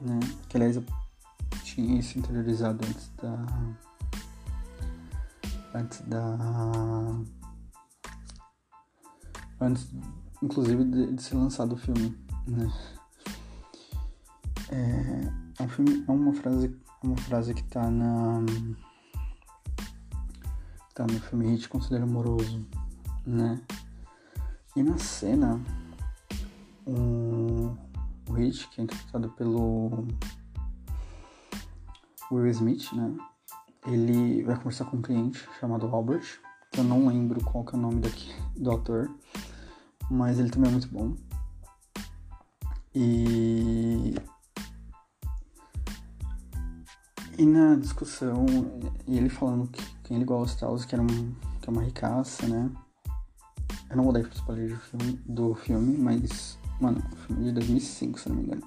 né? 0.00 0.20
Que 0.48 0.56
aliás 0.56 0.76
eu 0.76 0.84
tinha 1.64 1.98
isso 1.98 2.18
interiorizado 2.18 2.84
antes 2.86 3.10
da. 3.22 3.46
Antes 5.74 6.00
da. 6.02 6.36
Antes, 9.60 9.88
inclusive, 10.42 10.84
de, 10.84 11.12
de 11.14 11.22
ser 11.22 11.34
lançado 11.34 11.74
o 11.74 11.76
filme, 11.76 12.16
né? 12.46 12.72
É, 14.70 15.60
é 15.60 15.62
um 15.62 15.68
filme, 15.68 16.04
é 16.06 16.10
uma 16.10 16.32
frase, 16.32 16.74
uma 17.02 17.16
frase 17.16 17.52
que 17.52 17.64
tá 17.64 17.90
na 17.90 18.40
tá 20.94 21.06
no 21.06 21.20
filme 21.20 21.46
Hit 21.48 21.68
Conselheiro 21.68 22.04
Amoroso, 22.04 22.66
né? 23.26 23.60
E 24.76 24.82
na 24.82 24.98
cena, 24.98 25.60
um, 26.86 27.76
o 28.28 28.32
Hit, 28.34 28.68
que 28.68 28.80
é 28.80 28.84
interpretado 28.84 29.28
pelo 29.30 30.06
Will 32.30 32.46
Smith, 32.48 32.92
né? 32.92 33.16
Ele 33.86 34.42
vai 34.44 34.56
conversar 34.56 34.84
com 34.84 34.98
um 34.98 35.02
cliente 35.02 35.48
chamado 35.58 35.86
Albert, 35.86 36.40
que 36.70 36.80
eu 36.80 36.84
não 36.84 37.08
lembro 37.08 37.42
qual 37.42 37.64
que 37.64 37.74
é 37.74 37.78
o 37.78 37.80
nome 37.82 38.00
daqui, 38.00 38.32
do 38.56 38.70
ator, 38.70 39.10
mas 40.10 40.38
ele 40.38 40.50
também 40.50 40.68
é 40.68 40.72
muito 40.72 40.88
bom. 40.88 41.14
E 42.94 44.14
e 47.38 47.46
na 47.46 47.74
discussão, 47.76 48.44
ele 49.08 49.30
falando 49.30 49.66
que 49.68 49.82
quem 50.04 50.16
ele 50.18 50.26
gosta, 50.26 50.66
que, 50.86 50.94
era 50.94 51.02
um, 51.02 51.34
que 51.60 51.68
é 51.68 51.72
uma 51.72 51.82
ricaça, 51.82 52.46
né? 52.46 52.70
Eu 53.88 53.96
não 53.96 54.04
vou 54.04 54.12
dar 54.12 54.20
spoiler 54.20 54.68
do 54.68 54.78
filme, 54.78 55.20
do 55.24 55.54
filme, 55.54 55.96
mas, 55.96 56.58
mano, 56.80 57.02
filme 57.26 57.42
é 57.42 57.44
de 57.46 57.52
2005, 57.52 58.20
se 58.20 58.28
não 58.28 58.36
me 58.36 58.42
engano. 58.42 58.62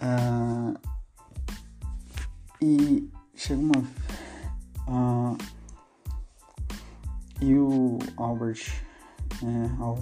Uh, 0.00 0.78
e 2.62 3.10
chega 3.34 3.60
uma. 3.60 3.78
Uh, 4.88 5.36
e 7.40 7.54
o 7.54 7.98
Albert, 8.16 8.82
né, 9.42 9.76
ao, 9.80 9.98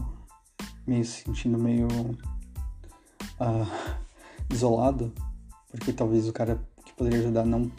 se 0.87 1.05
sentindo 1.05 1.59
meio 1.59 1.89
uh, 1.89 3.67
isolado, 4.51 5.13
porque 5.71 5.93
talvez 5.93 6.29
o 6.29 6.33
cara 6.33 6.61
que 6.85 6.93
poderia 6.93 7.21
ajudar 7.21 7.45
não 7.45 7.71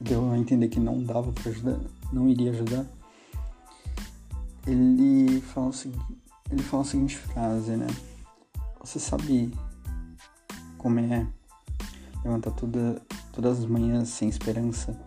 deu 0.00 0.30
a 0.30 0.38
entender 0.38 0.68
que 0.68 0.80
não 0.80 1.02
dava 1.02 1.32
para 1.32 1.50
ajudar, 1.50 1.78
não 2.12 2.28
iria 2.28 2.50
ajudar. 2.50 2.86
Ele 4.66 5.40
fala 5.40 5.72
seguinte, 5.72 6.04
ele 6.50 6.62
fala 6.62 6.82
a 6.82 6.86
seguinte 6.86 7.16
frase, 7.16 7.76
né? 7.76 7.86
Você 8.80 8.98
sabe 8.98 9.52
como 10.76 11.00
é 11.00 11.26
levantar 12.24 12.50
toda, 12.52 13.02
todas 13.32 13.58
as 13.58 13.66
manhãs 13.66 14.08
sem 14.08 14.28
esperança, 14.28 14.98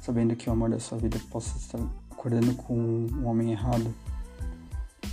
sabendo 0.00 0.36
que 0.36 0.48
o 0.48 0.52
amor 0.52 0.70
da 0.70 0.80
sua 0.80 0.98
vida 0.98 1.20
possa 1.30 1.56
estar 1.58 1.80
acordando 2.10 2.54
com 2.54 2.76
um 2.76 3.26
homem 3.26 3.52
errado, 3.52 3.94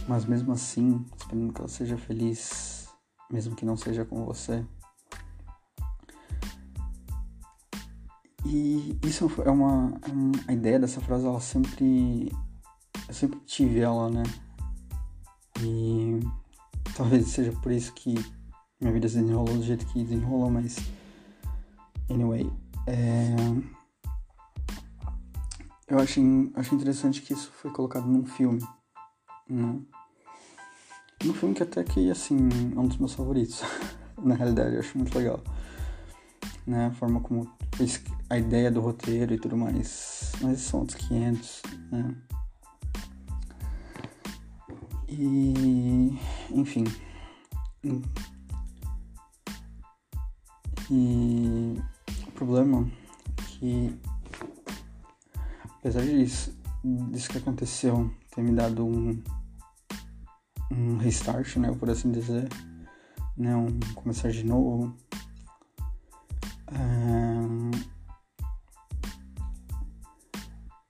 mas 0.08 0.26
mesmo 0.26 0.52
assim, 0.52 1.06
esperando 1.18 1.54
que 1.54 1.60
ela 1.60 1.68
seja 1.68 1.98
feliz, 1.98 2.88
mesmo 3.32 3.56
que 3.56 3.66
não 3.66 3.76
seja 3.76 4.06
com 4.06 4.26
você. 4.26 4.66
E 8.46 8.98
isso 9.04 9.32
é 9.44 9.50
uma, 9.50 10.00
é 10.04 10.12
uma, 10.12 10.32
a 10.48 10.54
ideia 10.54 10.80
dessa 10.80 11.02
frase, 11.02 11.26
ela 11.26 11.40
sempre 11.40 12.32
eu 13.08 13.14
sempre 13.14 13.40
tive 13.42 13.80
ela, 13.80 14.10
né? 14.10 14.24
E 15.62 16.20
talvez 16.96 17.28
seja 17.28 17.52
por 17.62 17.72
isso 17.72 17.94
que 17.94 18.16
minha 18.80 18.92
vida 18.92 19.08
se 19.08 19.16
desenrolou 19.16 19.58
do 19.58 19.64
jeito 19.64 19.86
que 19.88 20.04
desenrolou, 20.04 20.50
mas 20.50 20.78
anyway, 22.10 22.52
é... 22.88 23.36
eu 25.88 26.00
achei, 26.00 26.24
achei 26.56 26.78
interessante 26.78 27.22
que 27.22 27.34
isso 27.34 27.52
foi 27.52 27.72
colocado 27.72 28.08
num 28.08 28.26
filme, 28.26 28.62
né? 29.50 29.80
Um 31.24 31.34
filme 31.34 31.56
que 31.56 31.64
até 31.64 31.84
que 31.84 32.12
assim 32.12 32.38
é 32.76 32.80
um 32.80 32.88
dos 32.88 32.98
meus 32.98 33.14
favoritos, 33.14 33.62
na 34.22 34.36
realidade, 34.36 34.76
eu 34.76 34.80
acho 34.80 34.98
muito 34.98 35.18
legal, 35.18 35.42
né? 36.68 36.88
A 36.88 36.92
forma 36.92 37.20
como 37.20 37.50
a 38.30 38.38
ideia 38.38 38.72
do 38.72 38.82
roteiro 38.82 39.34
e 39.34 39.40
tudo 39.40 39.58
mais. 39.58 40.32
Mas 40.42 40.60
são 40.62 40.82
outros 40.82 40.98
500, 41.08 41.62
né? 41.92 42.16
E. 45.08 46.18
Enfim. 46.52 46.86
E. 50.90 51.82
O 52.28 52.32
problema 52.32 52.90
é 53.38 53.42
que. 53.44 54.00
Apesar 55.80 56.02
disso, 56.02 56.58
disso 56.84 57.30
que 57.30 57.38
aconteceu 57.38 58.12
ter 58.36 58.42
me 58.42 58.52
dado 58.52 58.86
um. 58.86 59.24
Um 60.72 60.98
restart, 60.98 61.56
né? 61.58 61.72
Por 61.72 61.90
assim 61.90 62.12
dizer. 62.12 62.48
Né, 63.38 63.54
um 63.54 63.80
começar 63.96 64.32
de 64.32 64.46
novo 64.46 64.96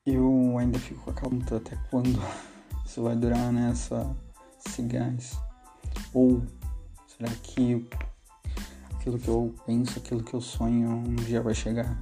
eu 0.06 0.58
ainda 0.58 0.78
fico 0.80 1.02
com 1.02 1.10
a 1.10 1.14
pergunta 1.14 1.58
até 1.58 1.76
quando 1.90 2.22
isso 2.86 3.02
vai 3.02 3.16
durar 3.16 3.52
nessa 3.52 4.04
né, 4.04 4.16
esse 4.66 4.82
gás? 4.84 5.40
Ou 6.14 6.44
será 7.08 7.30
que 7.42 7.88
aquilo 8.94 9.18
que 9.18 9.28
eu 9.28 9.56
penso, 9.66 10.00
aquilo 10.00 10.24
que 10.24 10.34
eu 10.34 10.42
sonho 10.42 10.90
um 10.90 11.16
dia 11.16 11.42
vai 11.42 11.54
chegar? 11.54 12.02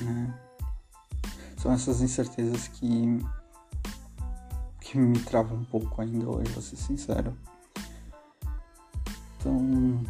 Né? 0.00 0.40
São 1.58 1.72
essas 1.72 2.00
incertezas 2.00 2.68
que, 2.68 3.18
que 4.90 4.98
me 4.98 5.20
travam 5.20 5.58
um 5.58 5.64
pouco 5.64 6.02
ainda 6.02 6.28
hoje, 6.28 6.50
vou 6.50 6.60
ser 6.60 6.74
sincero. 6.74 7.32
Então, 9.36 10.04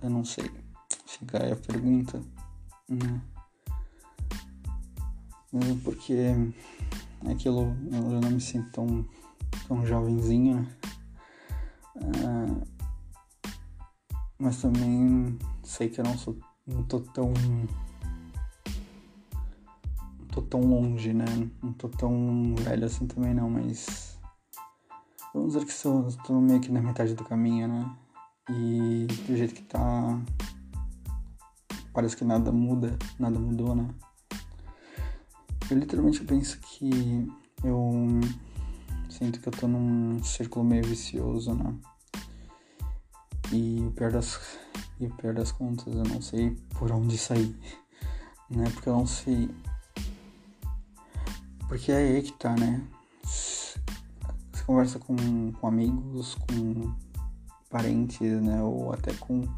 eu 0.00 0.08
não 0.08 0.24
sei. 0.24 0.50
Chegar 1.06 1.42
aí 1.42 1.52
a 1.52 1.56
pergunta, 1.56 2.22
né? 2.88 3.20
Mesmo 5.52 5.78
porque 5.80 6.16
aquilo 7.30 7.76
eu 7.92 8.20
não 8.22 8.30
me 8.30 8.40
sinto 8.40 8.70
tão, 8.70 9.06
tão 9.68 9.84
jovenzinho, 9.84 10.62
né? 10.62 10.76
Ah, 12.24 12.66
mas 14.38 14.62
também 14.62 15.38
sei 15.62 15.90
que 15.90 16.00
eu 16.00 16.04
não 16.04 16.16
sou. 16.16 16.38
não 16.66 16.82
tô 16.84 17.00
tão. 17.00 17.30
Tô 20.32 20.42
tão 20.42 20.60
longe, 20.60 21.12
né? 21.12 21.26
Não 21.62 21.72
tô 21.74 21.88
tão 21.88 22.54
velho 22.56 22.86
assim 22.86 23.06
também 23.06 23.34
não, 23.34 23.48
mas. 23.48 24.18
Vamos 25.32 25.52
dizer 25.52 25.66
que 25.66 25.72
sou, 25.72 26.08
tô 26.24 26.40
meio 26.40 26.60
que 26.60 26.72
na 26.72 26.80
metade 26.80 27.14
do 27.14 27.24
caminho, 27.24 27.68
né? 27.68 27.96
E 28.50 29.06
do 29.26 29.36
jeito 29.36 29.54
que 29.54 29.62
tá. 29.62 30.20
Parece 31.92 32.16
que 32.16 32.24
nada 32.24 32.50
muda, 32.50 32.98
nada 33.18 33.38
mudou, 33.38 33.74
né? 33.74 33.88
Eu 35.70 35.78
literalmente 35.78 36.24
penso 36.24 36.58
que 36.60 37.30
eu 37.62 38.20
sinto 39.08 39.40
que 39.40 39.48
eu 39.48 39.52
tô 39.52 39.68
num 39.68 40.22
círculo 40.24 40.64
meio 40.64 40.84
vicioso, 40.84 41.54
né? 41.54 41.74
E 43.52 43.84
o 43.86 43.90
pior 43.92 44.10
das, 44.10 44.58
e 44.98 45.06
o 45.06 45.10
pior 45.16 45.34
das 45.34 45.52
contas, 45.52 45.94
eu 45.94 46.04
não 46.04 46.22
sei 46.22 46.56
por 46.78 46.90
onde 46.90 47.18
sair, 47.18 47.54
né? 48.50 48.64
Porque 48.70 48.88
eu 48.88 48.96
não 48.96 49.06
sei. 49.06 49.50
Porque 51.72 51.90
é 51.90 51.96
aí 51.96 52.22
que 52.22 52.32
tá, 52.32 52.54
né? 52.54 52.86
Você 53.24 53.78
conversa 54.66 54.98
com, 54.98 55.52
com 55.52 55.66
amigos, 55.66 56.34
com 56.34 56.94
parentes, 57.70 58.42
né, 58.42 58.62
ou 58.62 58.92
até 58.92 59.14
com 59.14 59.48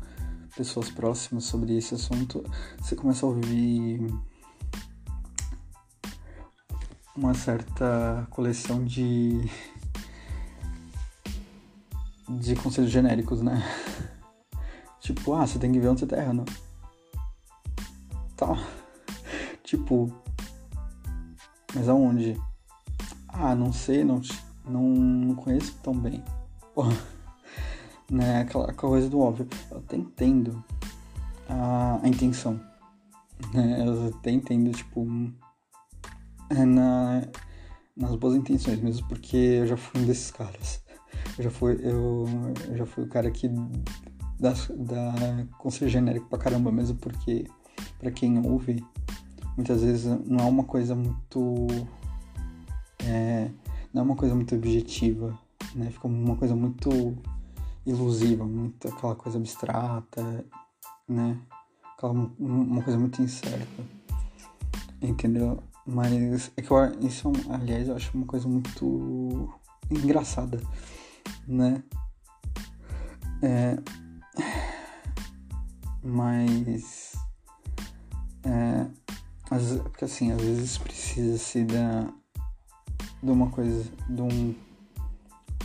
pessoas 0.54 0.88
próximas 0.90 1.42
sobre 1.42 1.76
esse 1.76 1.96
assunto, 1.96 2.44
você 2.78 2.94
começa 2.94 3.26
a 3.26 3.30
ouvir 3.30 4.06
uma 7.16 7.34
certa 7.34 8.24
coleção 8.30 8.84
de 8.84 9.50
de 12.28 12.54
conselhos 12.54 12.92
genéricos, 12.92 13.42
né? 13.42 13.60
tipo, 15.00 15.34
ah, 15.34 15.44
você 15.44 15.58
tem 15.58 15.72
que 15.72 15.80
ver 15.80 15.88
onde 15.88 15.98
você 15.98 16.06
tá 16.06 16.16
errando. 16.16 16.44
Tá. 18.36 18.56
Tipo, 19.64 20.23
mas 21.74 21.88
aonde? 21.88 22.40
Ah, 23.28 23.54
não 23.54 23.72
sei, 23.72 24.04
não, 24.04 24.20
não, 24.66 25.34
conheço 25.34 25.76
tão 25.82 25.94
bem. 25.94 26.22
Né? 28.10 28.42
Aquela 28.42 28.70
coisa 28.74 29.08
do 29.08 29.18
óbvio. 29.18 29.48
Eu 29.70 29.78
até 29.78 29.96
entendo 29.96 30.62
a, 31.48 31.98
a 32.02 32.06
intenção, 32.06 32.60
né? 33.52 33.82
Eu 33.82 34.08
até 34.08 34.30
entendo, 34.30 34.70
tipo, 34.72 35.06
é 36.50 36.64
na, 36.66 37.22
nas 37.96 38.14
boas 38.14 38.36
intenções, 38.36 38.78
mesmo 38.80 39.08
porque 39.08 39.36
eu 39.36 39.66
já 39.66 39.76
fui 39.76 40.02
um 40.02 40.04
desses 40.04 40.30
caras. 40.30 40.82
Eu 41.38 41.44
já 41.44 41.50
fui, 41.50 41.80
eu, 41.82 42.26
eu 42.68 42.76
já 42.76 42.86
fui 42.86 43.04
o 43.04 43.08
cara 43.08 43.30
que 43.30 43.48
dá, 44.38 44.52
dá 44.76 45.46
conselho 45.58 45.90
genérico 45.90 46.28
pra 46.28 46.38
caramba, 46.38 46.70
mesmo 46.70 46.98
porque, 46.98 47.46
para 47.98 48.10
quem 48.10 48.38
ouve, 48.46 48.84
muitas 49.56 49.82
vezes 49.82 50.04
não 50.26 50.44
é 50.44 50.48
uma 50.48 50.64
coisa 50.64 50.94
muito. 50.94 51.66
É, 53.06 53.50
não 53.92 54.02
é 54.02 54.04
uma 54.04 54.16
coisa 54.16 54.34
muito 54.34 54.54
objetiva, 54.54 55.38
né? 55.74 55.90
Fica 55.90 56.06
uma 56.06 56.36
coisa 56.36 56.54
muito 56.54 57.16
ilusiva, 57.86 58.44
muito 58.44 58.88
aquela 58.88 59.14
coisa 59.14 59.38
abstrata, 59.38 60.44
né? 61.08 61.38
Aquela, 61.96 62.12
uma 62.38 62.82
coisa 62.82 62.98
muito 62.98 63.22
incerta, 63.22 63.84
entendeu? 65.00 65.62
Mas 65.86 66.50
é 66.56 66.62
que 66.62 66.70
eu, 66.70 67.00
isso, 67.00 67.30
aliás, 67.50 67.88
eu 67.88 67.96
acho 67.96 68.16
uma 68.16 68.26
coisa 68.26 68.48
muito 68.48 69.52
engraçada, 69.90 70.60
né? 71.46 71.82
É, 73.42 73.78
mas. 76.02 77.12
É, 78.44 79.03
porque 79.48 80.04
assim, 80.04 80.32
às 80.32 80.40
vezes 80.40 80.78
precisa-se 80.78 81.64
de 81.64 83.30
uma 83.30 83.50
coisa, 83.50 83.84
de 84.08 84.22
um, 84.22 84.54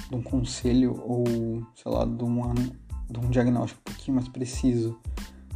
de 0.09 0.15
um 0.15 0.21
conselho 0.21 1.01
ou, 1.03 1.25
sei 1.75 1.91
lá, 1.91 2.05
de, 2.05 2.23
uma, 2.23 2.53
de 3.09 3.19
um 3.19 3.29
diagnóstico 3.29 3.81
um 3.81 3.93
pouquinho 3.93 4.15
mais 4.15 4.27
preciso, 4.27 4.97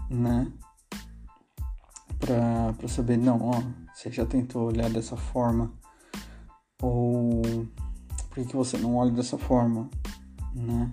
né? 0.10 0.52
Pra, 2.20 2.74
pra 2.74 2.88
saber, 2.88 3.18
não, 3.18 3.42
ó, 3.42 3.62
você 3.94 4.12
já 4.12 4.26
tentou 4.26 4.68
olhar 4.68 4.90
dessa 4.90 5.18
forma? 5.18 5.72
Ou 6.82 7.42
por 8.30 8.36
que, 8.36 8.46
que 8.46 8.56
você 8.56 8.78
não 8.78 8.96
olha 8.96 9.12
dessa 9.12 9.38
forma? 9.38 9.90
Né? 10.56 10.92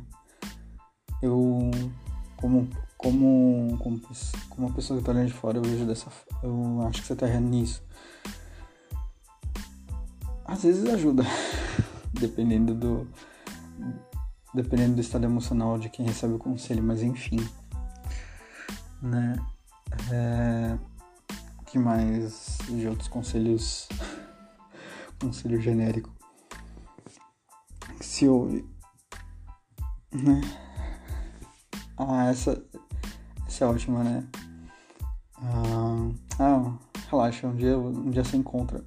Eu, 1.22 1.70
como, 2.36 2.68
como, 3.02 3.78
como, 3.78 3.98
como 4.50 4.66
uma 4.66 4.74
pessoa 4.74 4.98
que 4.98 5.02
está 5.02 5.12
olhando 5.12 5.28
de 5.28 5.32
fora, 5.32 5.56
eu 5.56 5.62
vejo 5.62 5.86
dessa 5.86 6.10
Eu 6.42 6.82
acho 6.86 7.00
que 7.00 7.06
você 7.06 7.14
está 7.14 7.26
errando 7.26 7.48
nisso. 7.48 7.82
Às 10.44 10.62
vezes 10.62 10.84
ajuda, 10.86 11.22
dependendo 12.12 12.74
do. 12.74 13.08
Dependendo 14.52 14.96
do 14.96 15.00
estado 15.00 15.24
emocional 15.24 15.78
de 15.78 15.88
quem 15.88 16.04
recebe 16.04 16.34
o 16.34 16.38
conselho, 16.38 16.82
mas 16.82 17.02
enfim. 17.02 17.38
Né? 19.00 19.34
É, 20.12 20.78
que 21.66 21.78
mais 21.78 22.58
de 22.68 22.86
outros 22.86 23.08
conselhos? 23.08 23.88
Conselho 25.18 25.60
genérico. 25.60 26.10
Se 28.00 28.26
ouve. 28.26 28.68
Né? 30.12 30.40
Ah, 31.96 32.30
essa, 32.30 32.62
é 33.62 33.66
ótima, 33.66 34.02
né? 34.02 34.26
Ah, 35.36 36.10
ah, 36.38 36.78
relaxa, 37.10 37.46
um 37.46 37.56
dia, 37.56 37.78
um 37.78 38.10
dia 38.10 38.24
você 38.24 38.36
encontra. 38.36 38.84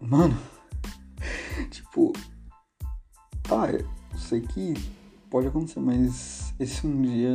Mano, 0.00 0.36
tipo, 1.70 2.12
tá, 3.42 3.70
eu 3.70 3.86
sei 4.16 4.40
que 4.40 4.74
pode 5.30 5.48
acontecer, 5.48 5.80
mas 5.80 6.54
esse 6.58 6.86
um 6.86 7.02
dia 7.02 7.34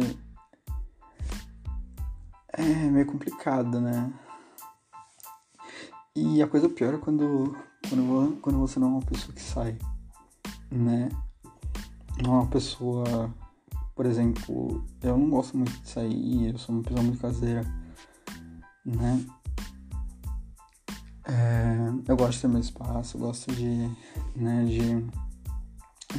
é 2.53 2.63
meio 2.63 3.05
complicado, 3.05 3.81
né? 3.81 4.11
E 6.15 6.41
a 6.43 6.47
coisa 6.47 6.69
pior 6.69 6.93
é 6.93 6.97
quando, 6.97 7.57
quando, 7.89 8.39
quando 8.39 8.59
você 8.59 8.79
não 8.79 8.87
é 8.87 8.91
uma 8.91 9.01
pessoa 9.01 9.33
que 9.33 9.41
sai, 9.41 9.77
né? 10.71 11.09
Não 12.21 12.35
é 12.35 12.37
uma 12.41 12.47
pessoa. 12.47 13.33
Por 13.95 14.05
exemplo, 14.05 14.83
eu 15.01 15.17
não 15.17 15.29
gosto 15.29 15.57
muito 15.57 15.71
de 15.81 15.87
sair, 15.87 16.51
eu 16.51 16.57
sou 16.57 16.75
uma 16.75 16.83
pessoa 16.83 17.03
muito 17.03 17.19
caseira, 17.19 17.63
né? 18.85 19.23
É, 21.25 21.93
eu 22.07 22.17
gosto 22.17 22.33
de 22.33 22.41
ter 22.41 22.47
meu 22.47 22.59
espaço, 22.59 23.17
eu 23.17 23.21
gosto 23.21 23.51
de, 23.53 23.89
né, 24.35 24.65
de 24.65 25.05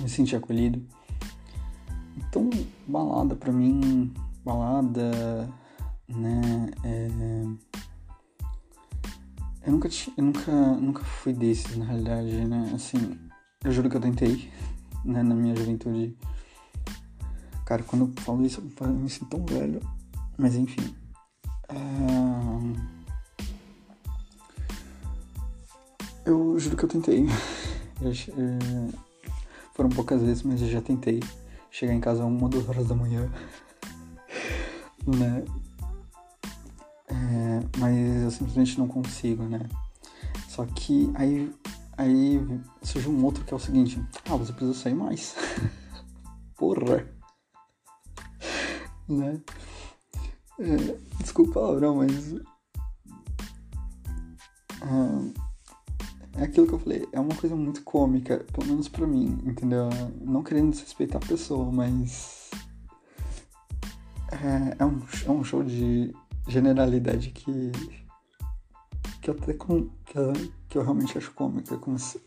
me 0.01 0.09
sentir 0.09 0.37
acolhido. 0.37 0.83
Então, 2.17 2.49
balada 2.87 3.35
pra 3.35 3.53
mim, 3.53 4.15
balada, 4.45 5.53
né, 6.09 6.71
é, 6.85 7.09
eu 9.67 9.73
nunca, 9.73 9.89
eu 10.17 10.25
nunca, 10.25 10.53
nunca 10.53 11.05
fui 11.05 11.33
desses, 11.33 11.77
na 11.77 11.87
realidade, 11.87 12.45
né? 12.45 12.71
Assim, 12.75 13.19
eu 13.65 13.73
juro 13.73 13.89
que 13.89 13.97
eu 13.97 14.01
tentei, 14.01 14.53
né, 15.05 15.23
na 15.23 15.35
minha 15.35 15.57
juventude. 15.57 16.17
Cara, 17.75 17.83
quando 17.83 18.03
eu 18.03 18.23
falo 18.23 18.47
isso, 18.47 18.63
eu 18.81 18.87
me 18.87 19.11
sinto 19.11 19.27
tão 19.27 19.45
velho. 19.45 19.81
Mas 20.39 20.55
enfim. 20.55 20.95
É... 21.69 21.75
Eu 26.25 26.57
juro 26.57 26.77
que 26.77 26.85
eu 26.85 26.89
tentei. 26.89 27.27
Eu, 28.01 28.11
é... 28.11 28.89
Foram 29.75 29.91
poucas 29.91 30.23
vezes, 30.23 30.45
mas 30.45 30.63
eu 30.63 30.69
já 30.69 30.81
tentei 30.81 31.21
chegar 31.69 31.93
em 31.93 32.01
casa 32.01 32.25
uma, 32.25 32.49
duas 32.49 32.69
horas 32.69 32.87
da 32.87 32.95
manhã. 32.95 33.29
né? 35.07 35.45
É, 37.09 37.61
mas 37.79 38.23
eu 38.23 38.31
simplesmente 38.31 38.79
não 38.79 38.87
consigo, 38.87 39.43
né? 39.45 39.69
Só 40.49 40.65
que 40.65 41.11
aí, 41.15 41.53
aí 41.97 42.41
surgiu 42.83 43.11
um 43.11 43.25
outro 43.25 43.45
que 43.45 43.53
é 43.53 43.57
o 43.57 43.61
seguinte: 43.61 44.01
ah, 44.31 44.37
você 44.37 44.53
precisa 44.53 44.79
sair 44.79 44.95
mais. 44.95 45.35
Porra! 46.57 47.24
Né? 49.09 49.41
É, 50.59 50.99
desculpa 51.21 51.61
o 51.61 51.95
mas. 51.97 52.35
É, 54.83 56.41
é 56.41 56.45
aquilo 56.45 56.67
que 56.67 56.75
eu 56.75 56.79
falei, 56.79 57.09
é 57.13 57.21
uma 57.21 57.35
coisa 57.35 57.55
muito 57.57 57.83
cômica, 57.83 58.45
pelo 58.53 58.67
menos 58.67 58.89
pra 58.89 59.07
mim, 59.07 59.39
entendeu? 59.45 59.89
Não 60.21 60.43
querendo 60.43 60.71
desrespeitar 60.71 61.23
a 61.23 61.27
pessoa, 61.27 61.71
mas. 61.71 62.51
É, 64.33 64.77
é, 64.83 64.85
um, 64.85 65.01
é 65.27 65.31
um 65.31 65.45
show 65.45 65.63
de 65.63 66.15
generalidade 66.49 67.31
que 67.31 67.73
que 69.25 69.31
eu 69.31 69.35
até 69.41 69.55
com, 69.55 69.89
que, 70.05 70.19
eu, 70.19 70.33
que 70.69 70.77
eu 70.77 70.83
realmente 70.83 71.17
acho 71.17 71.33
cômica. 71.33 71.79
Comecei, 71.79 72.21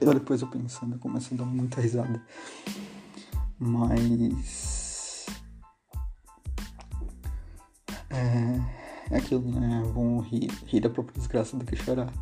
eu 0.00 0.12
depois 0.14 0.42
eu 0.42 0.48
pensando, 0.48 0.96
eu 0.96 0.98
começo 0.98 1.32
a 1.32 1.36
dar 1.36 1.44
muita 1.44 1.80
risada. 1.80 2.20
Mas 3.56 4.73
é, 8.14 9.14
é 9.14 9.18
aquilo, 9.18 9.48
né? 9.50 9.82
Vão 9.92 10.20
rir, 10.20 10.50
rir 10.66 10.80
da 10.80 10.90
própria 10.90 11.18
desgraça 11.18 11.56
do 11.56 11.64
que 11.64 11.76
chorar. 11.76 12.12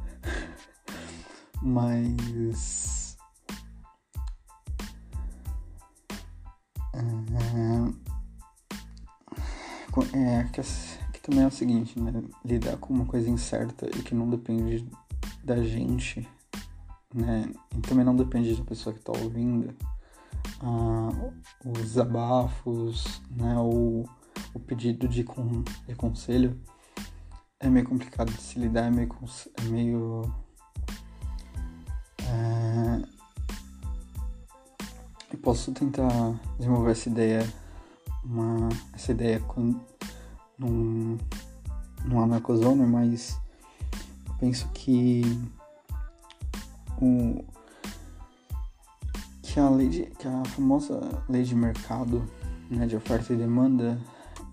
Mas 1.62 3.02
é, 10.12 10.40
é 10.40 11.12
que 11.12 11.20
também 11.20 11.44
é 11.44 11.46
o 11.46 11.50
seguinte, 11.50 11.98
né? 12.00 12.22
Lidar 12.44 12.76
com 12.78 12.92
uma 12.92 13.06
coisa 13.06 13.28
incerta 13.28 13.86
e 13.86 14.02
que 14.02 14.14
não 14.14 14.28
depende 14.28 14.88
da 15.44 15.62
gente, 15.62 16.28
né? 17.14 17.50
E 17.76 17.80
também 17.80 18.04
não 18.04 18.16
depende 18.16 18.54
da 18.54 18.64
pessoa 18.64 18.94
que 18.94 19.02
tá 19.02 19.12
ouvindo. 19.12 19.74
Ah, 20.60 21.10
os 21.64 21.98
abafos, 21.98 23.20
né? 23.30 23.56
O, 23.58 24.04
o 24.54 24.60
pedido 24.60 25.08
de, 25.08 25.24
con, 25.24 25.62
de 25.86 25.94
conselho 25.94 26.60
é 27.60 27.68
meio 27.68 27.86
complicado 27.86 28.30
de 28.30 28.40
se 28.40 28.58
lidar, 28.58 28.86
é 28.86 28.90
meio. 28.90 29.08
É 29.56 29.62
meio 29.64 30.22
é, 32.26 33.02
eu 35.32 35.38
posso 35.38 35.72
tentar 35.72 36.10
desenvolver 36.58 36.90
essa 36.90 37.08
ideia, 37.08 37.52
uma, 38.24 38.68
essa 38.92 39.12
ideia 39.12 39.40
com, 39.40 39.80
num, 40.58 41.16
num 42.04 42.20
anarcozone, 42.20 42.84
mas 42.84 43.40
eu 44.28 44.34
penso 44.34 44.68
que 44.74 45.22
o 47.00 47.44
que 49.42 49.60
a 49.60 49.68
lei 49.68 49.88
de, 49.88 50.06
que 50.06 50.26
a 50.26 50.42
famosa 50.46 51.22
lei 51.28 51.42
de 51.42 51.54
mercado, 51.54 52.26
né, 52.70 52.86
de 52.86 52.96
oferta 52.96 53.32
e 53.32 53.36
demanda, 53.36 54.00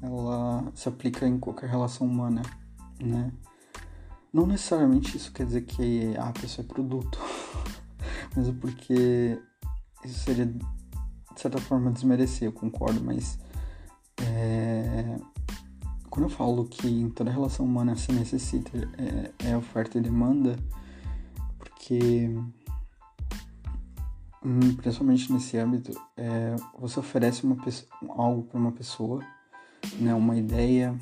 ela 0.02 0.72
se 0.74 0.88
aplica 0.88 1.28
em 1.28 1.40
qualquer 1.40 1.70
relação 1.70 2.08
humana, 2.08 2.42
né? 3.00 3.32
Não 4.32 4.46
necessariamente 4.46 5.18
isso 5.18 5.32
quer 5.32 5.46
dizer 5.46 5.62
que 5.62 6.16
a 6.18 6.32
pessoa 6.32 6.64
é 6.64 6.68
produto, 6.68 7.20
mesmo 8.36 8.54
porque 8.56 9.40
isso 10.06 10.20
seria 10.20 10.46
de 10.46 11.42
certa 11.42 11.60
forma 11.60 11.92
desmerecer, 11.92 12.48
eu 12.48 12.52
concordo, 12.52 13.02
mas 13.02 13.40
é, 14.22 15.18
quando 16.10 16.26
eu 16.26 16.30
falo 16.30 16.66
que 16.66 16.88
em 16.88 17.10
toda 17.10 17.32
relação 17.32 17.66
humana 17.66 17.96
se 17.96 18.12
necessita 18.12 18.78
é, 18.98 19.50
é 19.52 19.58
oferta 19.58 19.98
e 19.98 20.02
demanda, 20.02 20.58
Porque, 21.58 22.30
hum, 24.44 24.76
principalmente 24.76 25.32
nesse 25.32 25.58
âmbito, 25.58 26.00
é, 26.18 26.56
você 26.78 27.00
oferece 27.00 27.44
uma 27.44 27.58
algo 28.10 28.44
para 28.44 28.60
uma 28.60 28.72
pessoa, 28.72 29.24
né, 30.00 30.14
uma 30.14 30.38
ideia, 30.38 30.98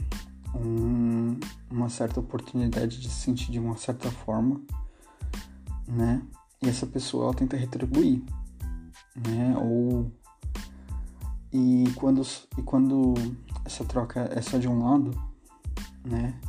um, 0.55 1.39
uma 1.69 1.89
certa 1.89 2.19
oportunidade 2.19 2.99
de 2.99 3.09
se 3.09 3.21
sentir 3.21 3.51
de 3.51 3.59
uma 3.59 3.77
certa 3.77 4.09
forma, 4.09 4.61
né? 5.87 6.21
E 6.61 6.67
essa 6.67 6.85
pessoa 6.85 7.25
ela 7.25 7.33
tenta 7.33 7.55
retribuir, 7.55 8.23
né? 9.15 9.55
Ou 9.57 10.11
e 11.51 11.85
quando 11.95 12.21
e 12.57 12.61
quando 12.61 13.13
essa 13.63 13.85
troca 13.85 14.29
é 14.33 14.41
só 14.41 14.57
de 14.57 14.67
um 14.67 14.83
lado, 14.83 15.11
né? 16.03 16.39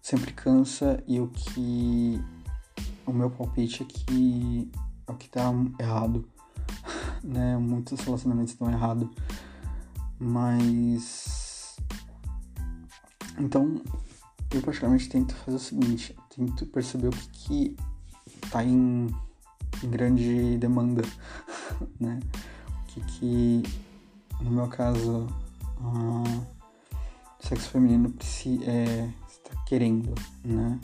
Sempre 0.00 0.32
cansa 0.32 1.02
e 1.06 1.20
o 1.20 1.28
que 1.28 2.20
o 3.04 3.12
meu 3.12 3.30
palpite 3.30 3.82
é 3.82 3.86
que 3.86 4.70
é 5.06 5.12
o 5.12 5.16
que 5.16 5.28
tá 5.28 5.52
errado, 5.78 6.28
né? 7.22 7.56
Muitos 7.56 8.00
relacionamentos 8.00 8.52
estão 8.52 8.70
errados, 8.70 9.08
mas 10.18 11.35
então 13.38 13.80
eu 14.50 14.62
praticamente 14.62 15.08
tento 15.08 15.34
fazer 15.34 15.56
o 15.56 15.60
seguinte, 15.60 16.16
tento 16.34 16.66
perceber 16.66 17.08
o 17.08 17.10
que, 17.10 17.28
que 17.28 17.76
tá 18.50 18.64
em, 18.64 19.08
em 19.82 19.90
grande 19.90 20.56
demanda, 20.58 21.02
né? 22.00 22.20
O 22.82 22.86
que 22.86 23.00
que 23.00 23.62
no 24.40 24.50
meu 24.50 24.68
caso 24.68 25.26
uh, 25.80 26.46
sexo 27.40 27.70
feminino 27.70 28.14
é, 28.64 29.08
está 29.28 29.62
querendo, 29.64 30.14
né? 30.44 30.78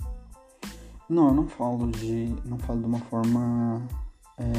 Não, 1.09 1.29
eu 1.29 1.35
não 1.35 1.49
falo 1.49 1.91
de. 1.91 2.35
não 2.45 2.59
falo 2.59 2.81
de 2.81 2.87
uma 2.87 3.01
forma 3.01 3.83
é, 4.39 4.53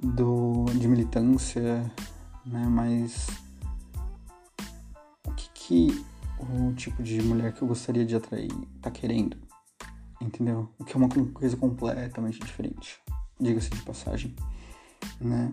do, 0.00 0.64
de 0.78 0.88
militância, 0.88 1.90
né? 2.46 2.66
Mas 2.68 3.26
o 3.28 3.43
que, 5.66 6.04
o 6.38 6.72
tipo 6.74 7.02
de 7.02 7.22
mulher 7.22 7.52
que 7.52 7.62
eu 7.62 7.68
gostaria 7.68 8.04
de 8.04 8.14
atrair 8.14 8.52
tá 8.82 8.90
querendo? 8.90 9.36
Entendeu? 10.20 10.68
O 10.78 10.84
que 10.84 10.92
é 10.92 10.96
uma 10.96 11.08
coisa 11.08 11.56
completamente 11.56 12.38
diferente, 12.40 13.00
diga-se 13.40 13.70
de 13.70 13.82
passagem, 13.82 14.34
né? 15.20 15.52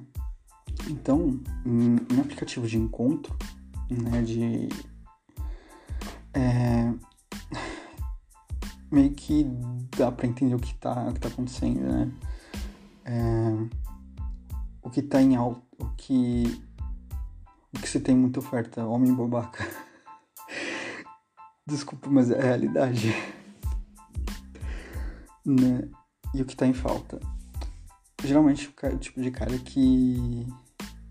Então, 0.90 1.40
em, 1.66 1.96
aplicativo 2.20 2.68
de 2.68 2.78
encontro, 2.78 3.36
né, 3.90 4.22
de 4.22 4.70
é, 6.34 6.94
meio 8.92 9.12
que 9.12 9.46
dá 9.98 10.12
para 10.12 10.28
entender 10.28 10.56
o 10.56 10.60
que 10.60 10.74
tá, 10.76 11.10
o 11.10 11.14
que 11.14 11.20
tá 11.20 11.28
acontecendo, 11.28 11.82
né? 11.82 12.12
É, 13.06 13.82
o 14.82 14.90
que 14.90 15.02
tá 15.02 15.22
em 15.22 15.36
alto, 15.36 15.62
o 15.80 15.90
que 15.98 16.62
o 17.74 17.80
que 17.80 17.88
se 17.88 18.00
tem 18.02 18.16
muita 18.16 18.40
oferta, 18.40 18.86
homem 18.86 19.14
babaca. 19.14 19.66
Desculpa, 21.72 22.10
mas 22.10 22.30
é 22.30 22.38
a 22.38 22.44
realidade. 22.44 23.16
né? 25.46 25.88
E 26.36 26.42
o 26.42 26.46
que 26.46 26.54
tá 26.54 26.68
em 26.68 26.74
falta? 26.74 27.18
Geralmente 28.22 28.68
o, 28.68 28.98
tipo 28.98 29.22
de 29.22 29.32
cara 29.32 29.58
que 29.58 30.46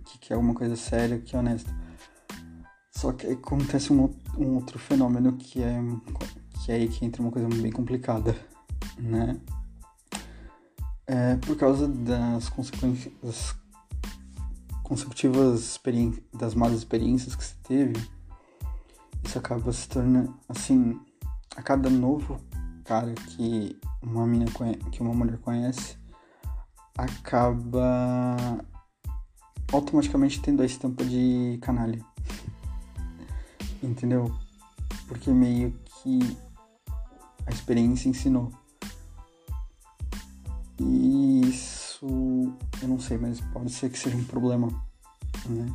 que 0.04 0.18
quer 0.18 0.34
alguma 0.34 0.52
coisa 0.52 0.76
séria, 0.76 1.18
que 1.18 1.34
é 1.34 1.38
honesto. 1.38 1.72
Só 2.94 3.10
que 3.12 3.26
acontece 3.26 3.90
um, 3.90 4.14
um 4.36 4.56
outro 4.56 4.78
fenômeno 4.78 5.32
que 5.32 5.62
é 5.62 5.80
que 6.62 6.70
é 6.70 6.74
aí 6.74 6.88
que 6.88 7.06
entra 7.06 7.22
uma 7.22 7.32
coisa 7.32 7.48
bem 7.48 7.72
complicada, 7.72 8.36
né? 8.98 9.40
É 11.06 11.36
por 11.36 11.56
causa 11.56 11.88
das 11.88 12.50
consequências 12.50 13.14
das 13.22 13.56
consecutivas 14.82 15.80
das 16.34 16.54
más 16.54 16.74
experiências 16.74 17.34
que 17.34 17.44
você 17.44 17.54
teve, 17.62 18.19
isso 19.24 19.38
acaba 19.38 19.72
se 19.72 19.88
tornando 19.88 20.34
assim, 20.48 21.00
a 21.56 21.62
cada 21.62 21.88
novo 21.90 22.40
cara 22.84 23.14
que 23.14 23.78
uma 24.02 24.26
mina 24.26 24.46
que 24.90 25.00
uma 25.00 25.14
mulher 25.14 25.38
conhece 25.38 25.96
acaba 26.98 28.36
automaticamente 29.72 30.42
tendo 30.42 30.62
a 30.62 30.66
estampa 30.66 31.04
de 31.04 31.58
canalha. 31.62 32.04
Entendeu? 33.82 34.34
Porque 35.06 35.30
meio 35.30 35.72
que 36.02 36.36
a 37.46 37.50
experiência 37.50 38.08
ensinou. 38.08 38.52
E 40.78 41.42
isso 41.42 42.06
eu 42.82 42.88
não 42.88 42.98
sei, 42.98 43.18
mas 43.18 43.40
pode 43.52 43.70
ser 43.70 43.90
que 43.90 43.98
seja 43.98 44.16
um 44.16 44.24
problema, 44.24 44.68
né? 45.48 45.66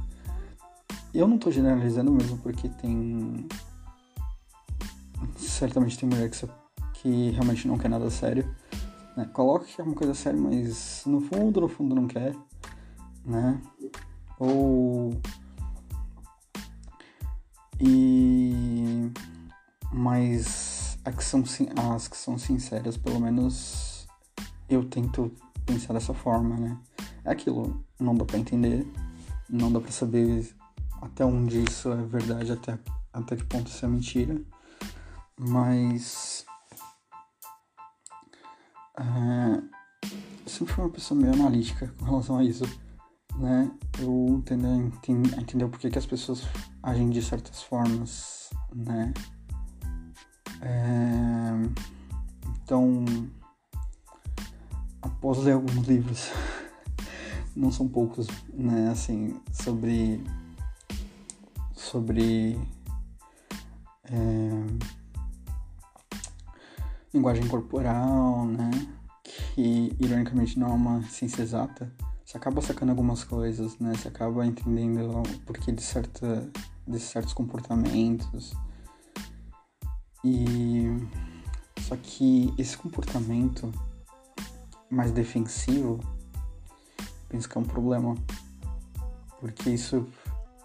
Eu 1.15 1.29
não 1.29 1.37
tô 1.37 1.49
generalizando 1.49 2.11
mesmo 2.11 2.37
porque 2.39 2.67
tem 2.67 3.47
certamente 5.37 5.97
tem 5.97 6.09
mulher 6.09 6.29
que, 6.29 6.45
que 6.95 7.29
realmente 7.29 7.65
não 7.69 7.77
quer 7.77 7.87
nada 7.87 8.09
sério. 8.09 8.45
Né? 9.15 9.23
Coloca 9.31 9.63
que 9.63 9.79
é 9.79 9.83
uma 9.83 9.95
coisa 9.95 10.13
séria, 10.13 10.37
mas 10.37 11.03
no 11.05 11.21
fundo, 11.21 11.61
no 11.61 11.69
fundo 11.69 11.95
não 11.95 12.05
quer, 12.05 12.35
né? 13.25 13.61
Ou 14.37 15.17
e 17.79 19.09
mas 19.93 20.97
as 21.05 21.15
que 21.15 21.23
são 21.23 21.43
as 21.95 22.09
que 22.09 22.17
são 22.17 22.37
sinceras, 22.37 22.97
pelo 22.97 23.21
menos 23.21 24.05
eu 24.67 24.83
tento 24.83 25.31
pensar 25.65 25.93
dessa 25.93 26.13
forma, 26.13 26.57
né? 26.57 26.77
É 27.23 27.31
aquilo, 27.31 27.81
não 27.97 28.13
dá 28.13 28.25
para 28.25 28.37
entender, 28.37 28.85
não 29.49 29.71
dá 29.71 29.79
para 29.79 29.91
saber 29.91 30.53
até 31.01 31.23
onde 31.25 31.63
isso 31.63 31.91
é 31.91 32.01
verdade, 32.03 32.51
até 32.51 32.77
até 33.15 33.37
que 33.37 33.45
ponto 33.45 33.67
isso 33.67 33.85
é 33.85 33.87
mentira, 33.87 34.41
mas 35.39 36.45
é, 38.99 39.61
sempre 40.45 40.73
fui 40.73 40.83
uma 40.83 40.89
pessoa 40.89 41.19
meio 41.19 41.33
analítica 41.33 41.93
com 41.97 42.05
relação 42.05 42.37
a 42.37 42.43
isso, 42.43 42.65
né? 43.37 43.71
Eu 43.99 44.27
entendo, 44.37 44.67
entender 45.37 45.67
por 45.67 45.79
que, 45.79 45.89
que 45.89 45.97
as 45.97 46.05
pessoas 46.05 46.43
agem 46.83 47.09
de 47.09 47.21
certas 47.21 47.63
formas, 47.63 48.49
né? 48.73 49.13
É, 50.61 51.51
então, 52.63 53.05
após 55.01 55.37
ler 55.39 55.53
alguns 55.53 55.87
livros, 55.87 56.31
não 57.55 57.71
são 57.71 57.87
poucos, 57.87 58.27
né? 58.53 58.89
Assim, 58.89 59.39
sobre 59.53 60.21
sobre 61.95 62.59
é, 64.03 64.49
linguagem 67.13 67.47
corporal, 67.47 68.45
né? 68.45 68.69
Que 69.23 69.95
ironicamente 69.97 70.59
não 70.59 70.71
é 70.71 70.73
uma 70.73 71.03
ciência 71.03 71.41
exata. 71.41 71.89
Você 72.25 72.35
acaba 72.35 72.61
sacando 72.61 72.91
algumas 72.91 73.23
coisas, 73.23 73.79
né? 73.79 73.93
Você 73.95 74.09
acaba 74.09 74.45
entendendo 74.45 75.09
o 75.09 75.39
porquê 75.45 75.71
de, 75.71 75.81
certa, 75.81 76.51
de 76.85 76.99
certos 76.99 77.31
comportamentos. 77.31 78.51
E 80.21 80.87
só 81.79 81.95
que 81.95 82.53
esse 82.57 82.77
comportamento 82.77 83.71
mais 84.89 85.13
defensivo, 85.13 86.01
penso 87.29 87.47
que 87.47 87.57
é 87.57 87.61
um 87.61 87.63
problema. 87.63 88.15
Porque 89.39 89.69
isso 89.69 90.05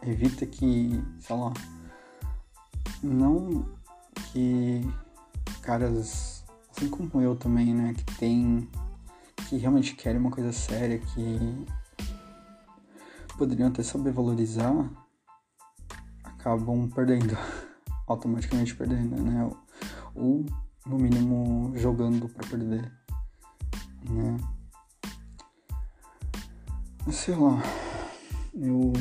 evita 0.02 0.46
que, 0.46 1.02
sei 1.20 1.36
lá, 1.36 1.52
não 3.02 3.66
que 4.32 4.82
caras 5.62 6.44
assim 6.70 6.88
como 6.88 7.20
eu 7.20 7.36
também, 7.36 7.74
né, 7.74 7.94
que 7.94 8.04
tem 8.16 8.68
que 9.48 9.56
realmente 9.56 9.94
querem 9.96 10.20
uma 10.20 10.30
coisa 10.30 10.52
séria, 10.52 10.98
que 10.98 11.66
poderiam 13.36 13.68
até 13.68 13.82
saber 13.82 14.12
valorizar, 14.12 14.72
acabam 16.22 16.88
perdendo, 16.88 17.36
automaticamente 18.06 18.76
perdendo, 18.76 19.20
né? 19.20 19.50
Ou 20.14 20.46
no 20.86 20.96
mínimo 20.96 21.72
jogando 21.76 22.28
para 22.28 22.46
perder, 22.48 22.92
né? 24.08 24.36
Sei 27.10 27.34
lá, 27.34 27.60
eu 28.54 28.92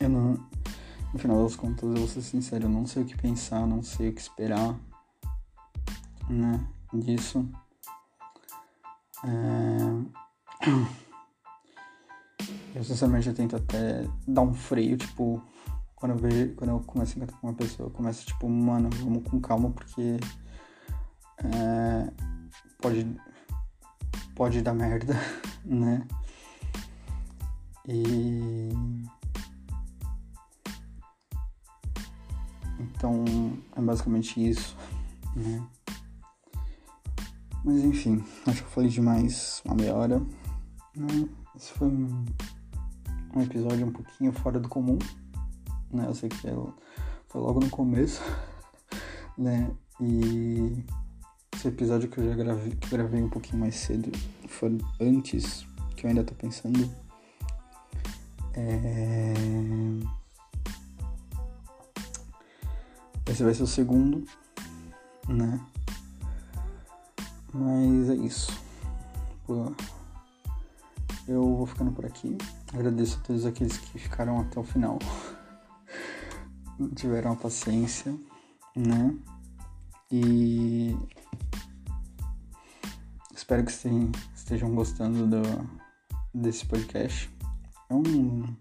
eu 0.00 0.08
não 0.08 0.50
no 1.12 1.18
final 1.18 1.42
das 1.42 1.56
contas, 1.56 1.82
eu 1.82 1.96
vou 1.96 2.08
ser 2.08 2.22
sincero, 2.22 2.64
eu 2.64 2.68
não 2.68 2.86
sei 2.86 3.02
o 3.02 3.06
que 3.06 3.16
pensar, 3.16 3.66
não 3.66 3.82
sei 3.82 4.10
o 4.10 4.12
que 4.12 4.20
esperar 4.20 4.78
né, 6.28 6.64
disso. 6.92 7.48
É... 9.24 9.28
Eu 12.72 12.84
sinceramente 12.84 13.28
eu 13.28 13.34
tento 13.34 13.56
até 13.56 14.06
dar 14.26 14.42
um 14.42 14.54
freio, 14.54 14.96
tipo, 14.96 15.42
quando 15.96 16.12
eu 16.12 16.18
vejo, 16.18 16.54
quando 16.54 16.70
eu 16.70 16.80
começo 16.80 17.14
a 17.14 17.16
encontrar 17.16 17.38
com 17.38 17.48
uma 17.48 17.54
pessoa, 17.54 17.88
eu 17.88 17.92
começo 17.92 18.24
tipo, 18.24 18.48
mano, 18.48 18.88
vamos 19.02 19.28
com 19.28 19.40
calma 19.40 19.70
porque 19.70 20.20
é... 21.38 22.12
pode, 22.80 23.16
pode 24.36 24.62
dar 24.62 24.74
merda, 24.74 25.14
né? 25.66 26.06
E. 27.88 28.68
Então 32.80 33.24
é 33.76 33.80
basicamente 33.80 34.48
isso, 34.48 34.76
né? 35.36 35.66
Mas 37.64 37.84
enfim, 37.84 38.24
acho 38.46 38.62
que 38.62 38.66
eu 38.66 38.72
falei 38.72 38.88
demais 38.88 39.60
uma 39.64 39.74
meia 39.74 39.94
hora. 39.94 40.18
Né? 40.96 41.28
Esse 41.54 41.72
foi 41.72 41.88
um, 41.88 42.24
um 43.34 43.42
episódio 43.42 43.86
um 43.86 43.92
pouquinho 43.92 44.32
fora 44.32 44.58
do 44.58 44.68
comum, 44.68 44.98
né? 45.92 46.06
Eu 46.06 46.14
sei 46.14 46.28
que 46.28 46.36
foi 46.36 47.40
logo 47.40 47.60
no 47.60 47.70
começo, 47.70 48.22
né? 49.36 49.70
E 50.00 50.84
esse 51.54 51.68
episódio 51.68 52.08
que 52.08 52.18
eu 52.18 52.28
já 52.30 52.34
gravei, 52.34 52.72
que 52.72 52.86
eu 52.86 52.98
gravei 52.98 53.22
um 53.22 53.28
pouquinho 53.28 53.58
mais 53.58 53.74
cedo, 53.74 54.10
foi 54.48 54.78
antes, 54.98 55.66
que 55.94 56.06
eu 56.06 56.08
ainda 56.08 56.24
tô 56.24 56.34
pensando. 56.34 56.90
É... 58.54 59.34
Esse 63.30 63.44
vai 63.44 63.54
ser 63.54 63.62
o 63.62 63.66
segundo, 63.66 64.24
né? 65.28 65.60
Mas 67.54 68.10
é 68.10 68.14
isso. 68.16 68.52
Eu 71.28 71.56
vou 71.56 71.64
ficando 71.64 71.92
por 71.92 72.04
aqui. 72.04 72.36
Agradeço 72.74 73.18
a 73.18 73.22
todos 73.22 73.46
aqueles 73.46 73.78
que 73.78 74.00
ficaram 74.00 74.40
até 74.40 74.58
o 74.58 74.64
final. 74.64 74.98
Tiveram 76.96 77.30
a 77.30 77.36
paciência, 77.36 78.12
né? 78.74 79.14
E 80.10 80.96
espero 83.32 83.64
que 83.64 83.70
estejam 84.34 84.74
gostando 84.74 85.28
do, 85.28 85.42
desse 86.34 86.66
podcast. 86.66 87.30
É 87.88 87.94
um. 87.94 88.56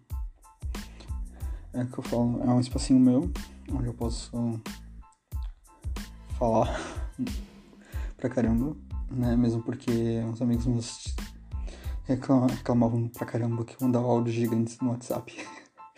É 1.74 1.86
que 1.86 1.98
eu 1.98 2.04
falo, 2.04 2.44
é 2.44 2.50
um 2.50 2.60
espacinho 2.60 3.00
meu, 3.00 3.32
onde 3.72 3.88
eu 3.88 3.94
posso 3.94 4.60
falar 6.38 6.80
pra 8.18 8.30
caramba, 8.30 8.76
né? 9.12 9.36
Mesmo 9.36 9.62
porque 9.62 10.20
uns 10.26 10.42
amigos 10.42 10.66
meus 10.66 11.16
reclamavam 12.06 13.08
pra 13.08 13.26
caramba 13.26 13.64
que 13.64 13.76
eu 13.76 13.88
mandava 13.88 14.08
áudios 14.08 14.36
gigantes 14.36 14.80
no 14.80 14.90
WhatsApp. 14.90 15.36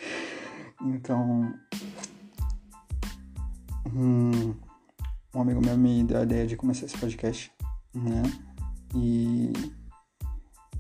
então. 0.82 1.54
Um, 3.94 4.54
um 5.34 5.42
amigo 5.42 5.62
meu 5.62 5.78
me 5.78 6.04
deu 6.04 6.20
a 6.20 6.24
ideia 6.24 6.46
de 6.46 6.56
começar 6.56 6.86
esse 6.86 6.98
podcast, 6.98 7.52
né? 7.94 8.24
E. 8.96 9.52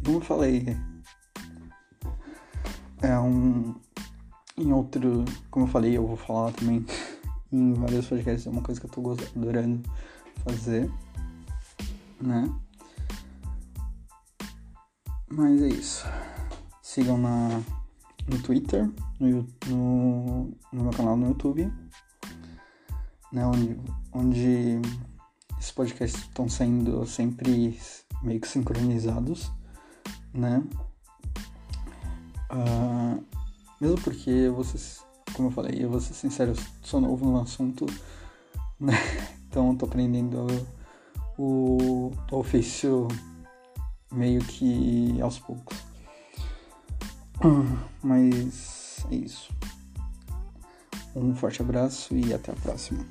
Como 0.03 0.17
eu 0.17 0.21
falei, 0.21 0.77
é 3.01 3.17
um. 3.19 3.75
Em 4.57 4.71
outro. 4.71 5.25
Como 5.49 5.65
eu 5.65 5.69
falei, 5.69 5.97
eu 5.97 6.05
vou 6.05 6.17
falar 6.17 6.51
também 6.53 6.85
em 7.51 7.73
vários 7.73 8.07
podcasts, 8.07 8.47
é 8.47 8.49
uma 8.49 8.61
coisa 8.61 8.79
que 8.79 8.87
eu 8.87 8.91
tô 8.91 9.11
adorando 9.35 9.81
fazer 10.43 10.89
né? 12.21 12.53
Mas 15.29 15.61
é 15.61 15.67
isso. 15.67 16.05
Sigam 16.81 17.17
na, 17.17 17.61
no 18.27 18.41
Twitter, 18.41 18.89
no, 19.19 19.47
no, 19.67 20.57
no 20.71 20.83
meu 20.83 20.91
canal 20.91 21.15
no 21.17 21.27
YouTube, 21.29 21.71
né? 23.31 23.45
Onde, 23.45 23.79
onde 24.11 24.81
esses 25.57 25.71
podcasts 25.71 26.21
estão 26.21 26.49
sendo 26.49 27.05
sempre 27.05 27.79
meio 28.21 28.41
que 28.41 28.47
sincronizados, 28.47 29.51
né? 30.33 30.63
Uh, 32.51 33.23
mesmo 33.81 33.99
porque 34.01 34.47
vocês, 34.49 35.03
como 35.33 35.47
eu 35.47 35.51
falei, 35.51 35.83
eu 35.83 35.89
vou 35.89 35.99
ser 35.99 36.13
sincero, 36.13 36.51
eu 36.51 36.63
sou 36.83 37.01
novo 37.01 37.25
no 37.25 37.41
assunto, 37.41 37.85
né? 38.79 38.93
Então 39.51 39.75
tô 39.75 39.85
aprendendo 39.85 40.47
o 41.37 42.09
ofício 42.31 43.05
meio 44.09 44.39
que 44.45 45.19
aos 45.21 45.39
poucos. 45.39 45.77
Mas 48.01 49.05
é 49.11 49.15
isso. 49.15 49.53
Um 51.13 51.35
forte 51.35 51.61
abraço 51.61 52.15
e 52.15 52.33
até 52.33 52.53
a 52.53 52.55
próxima. 52.55 53.05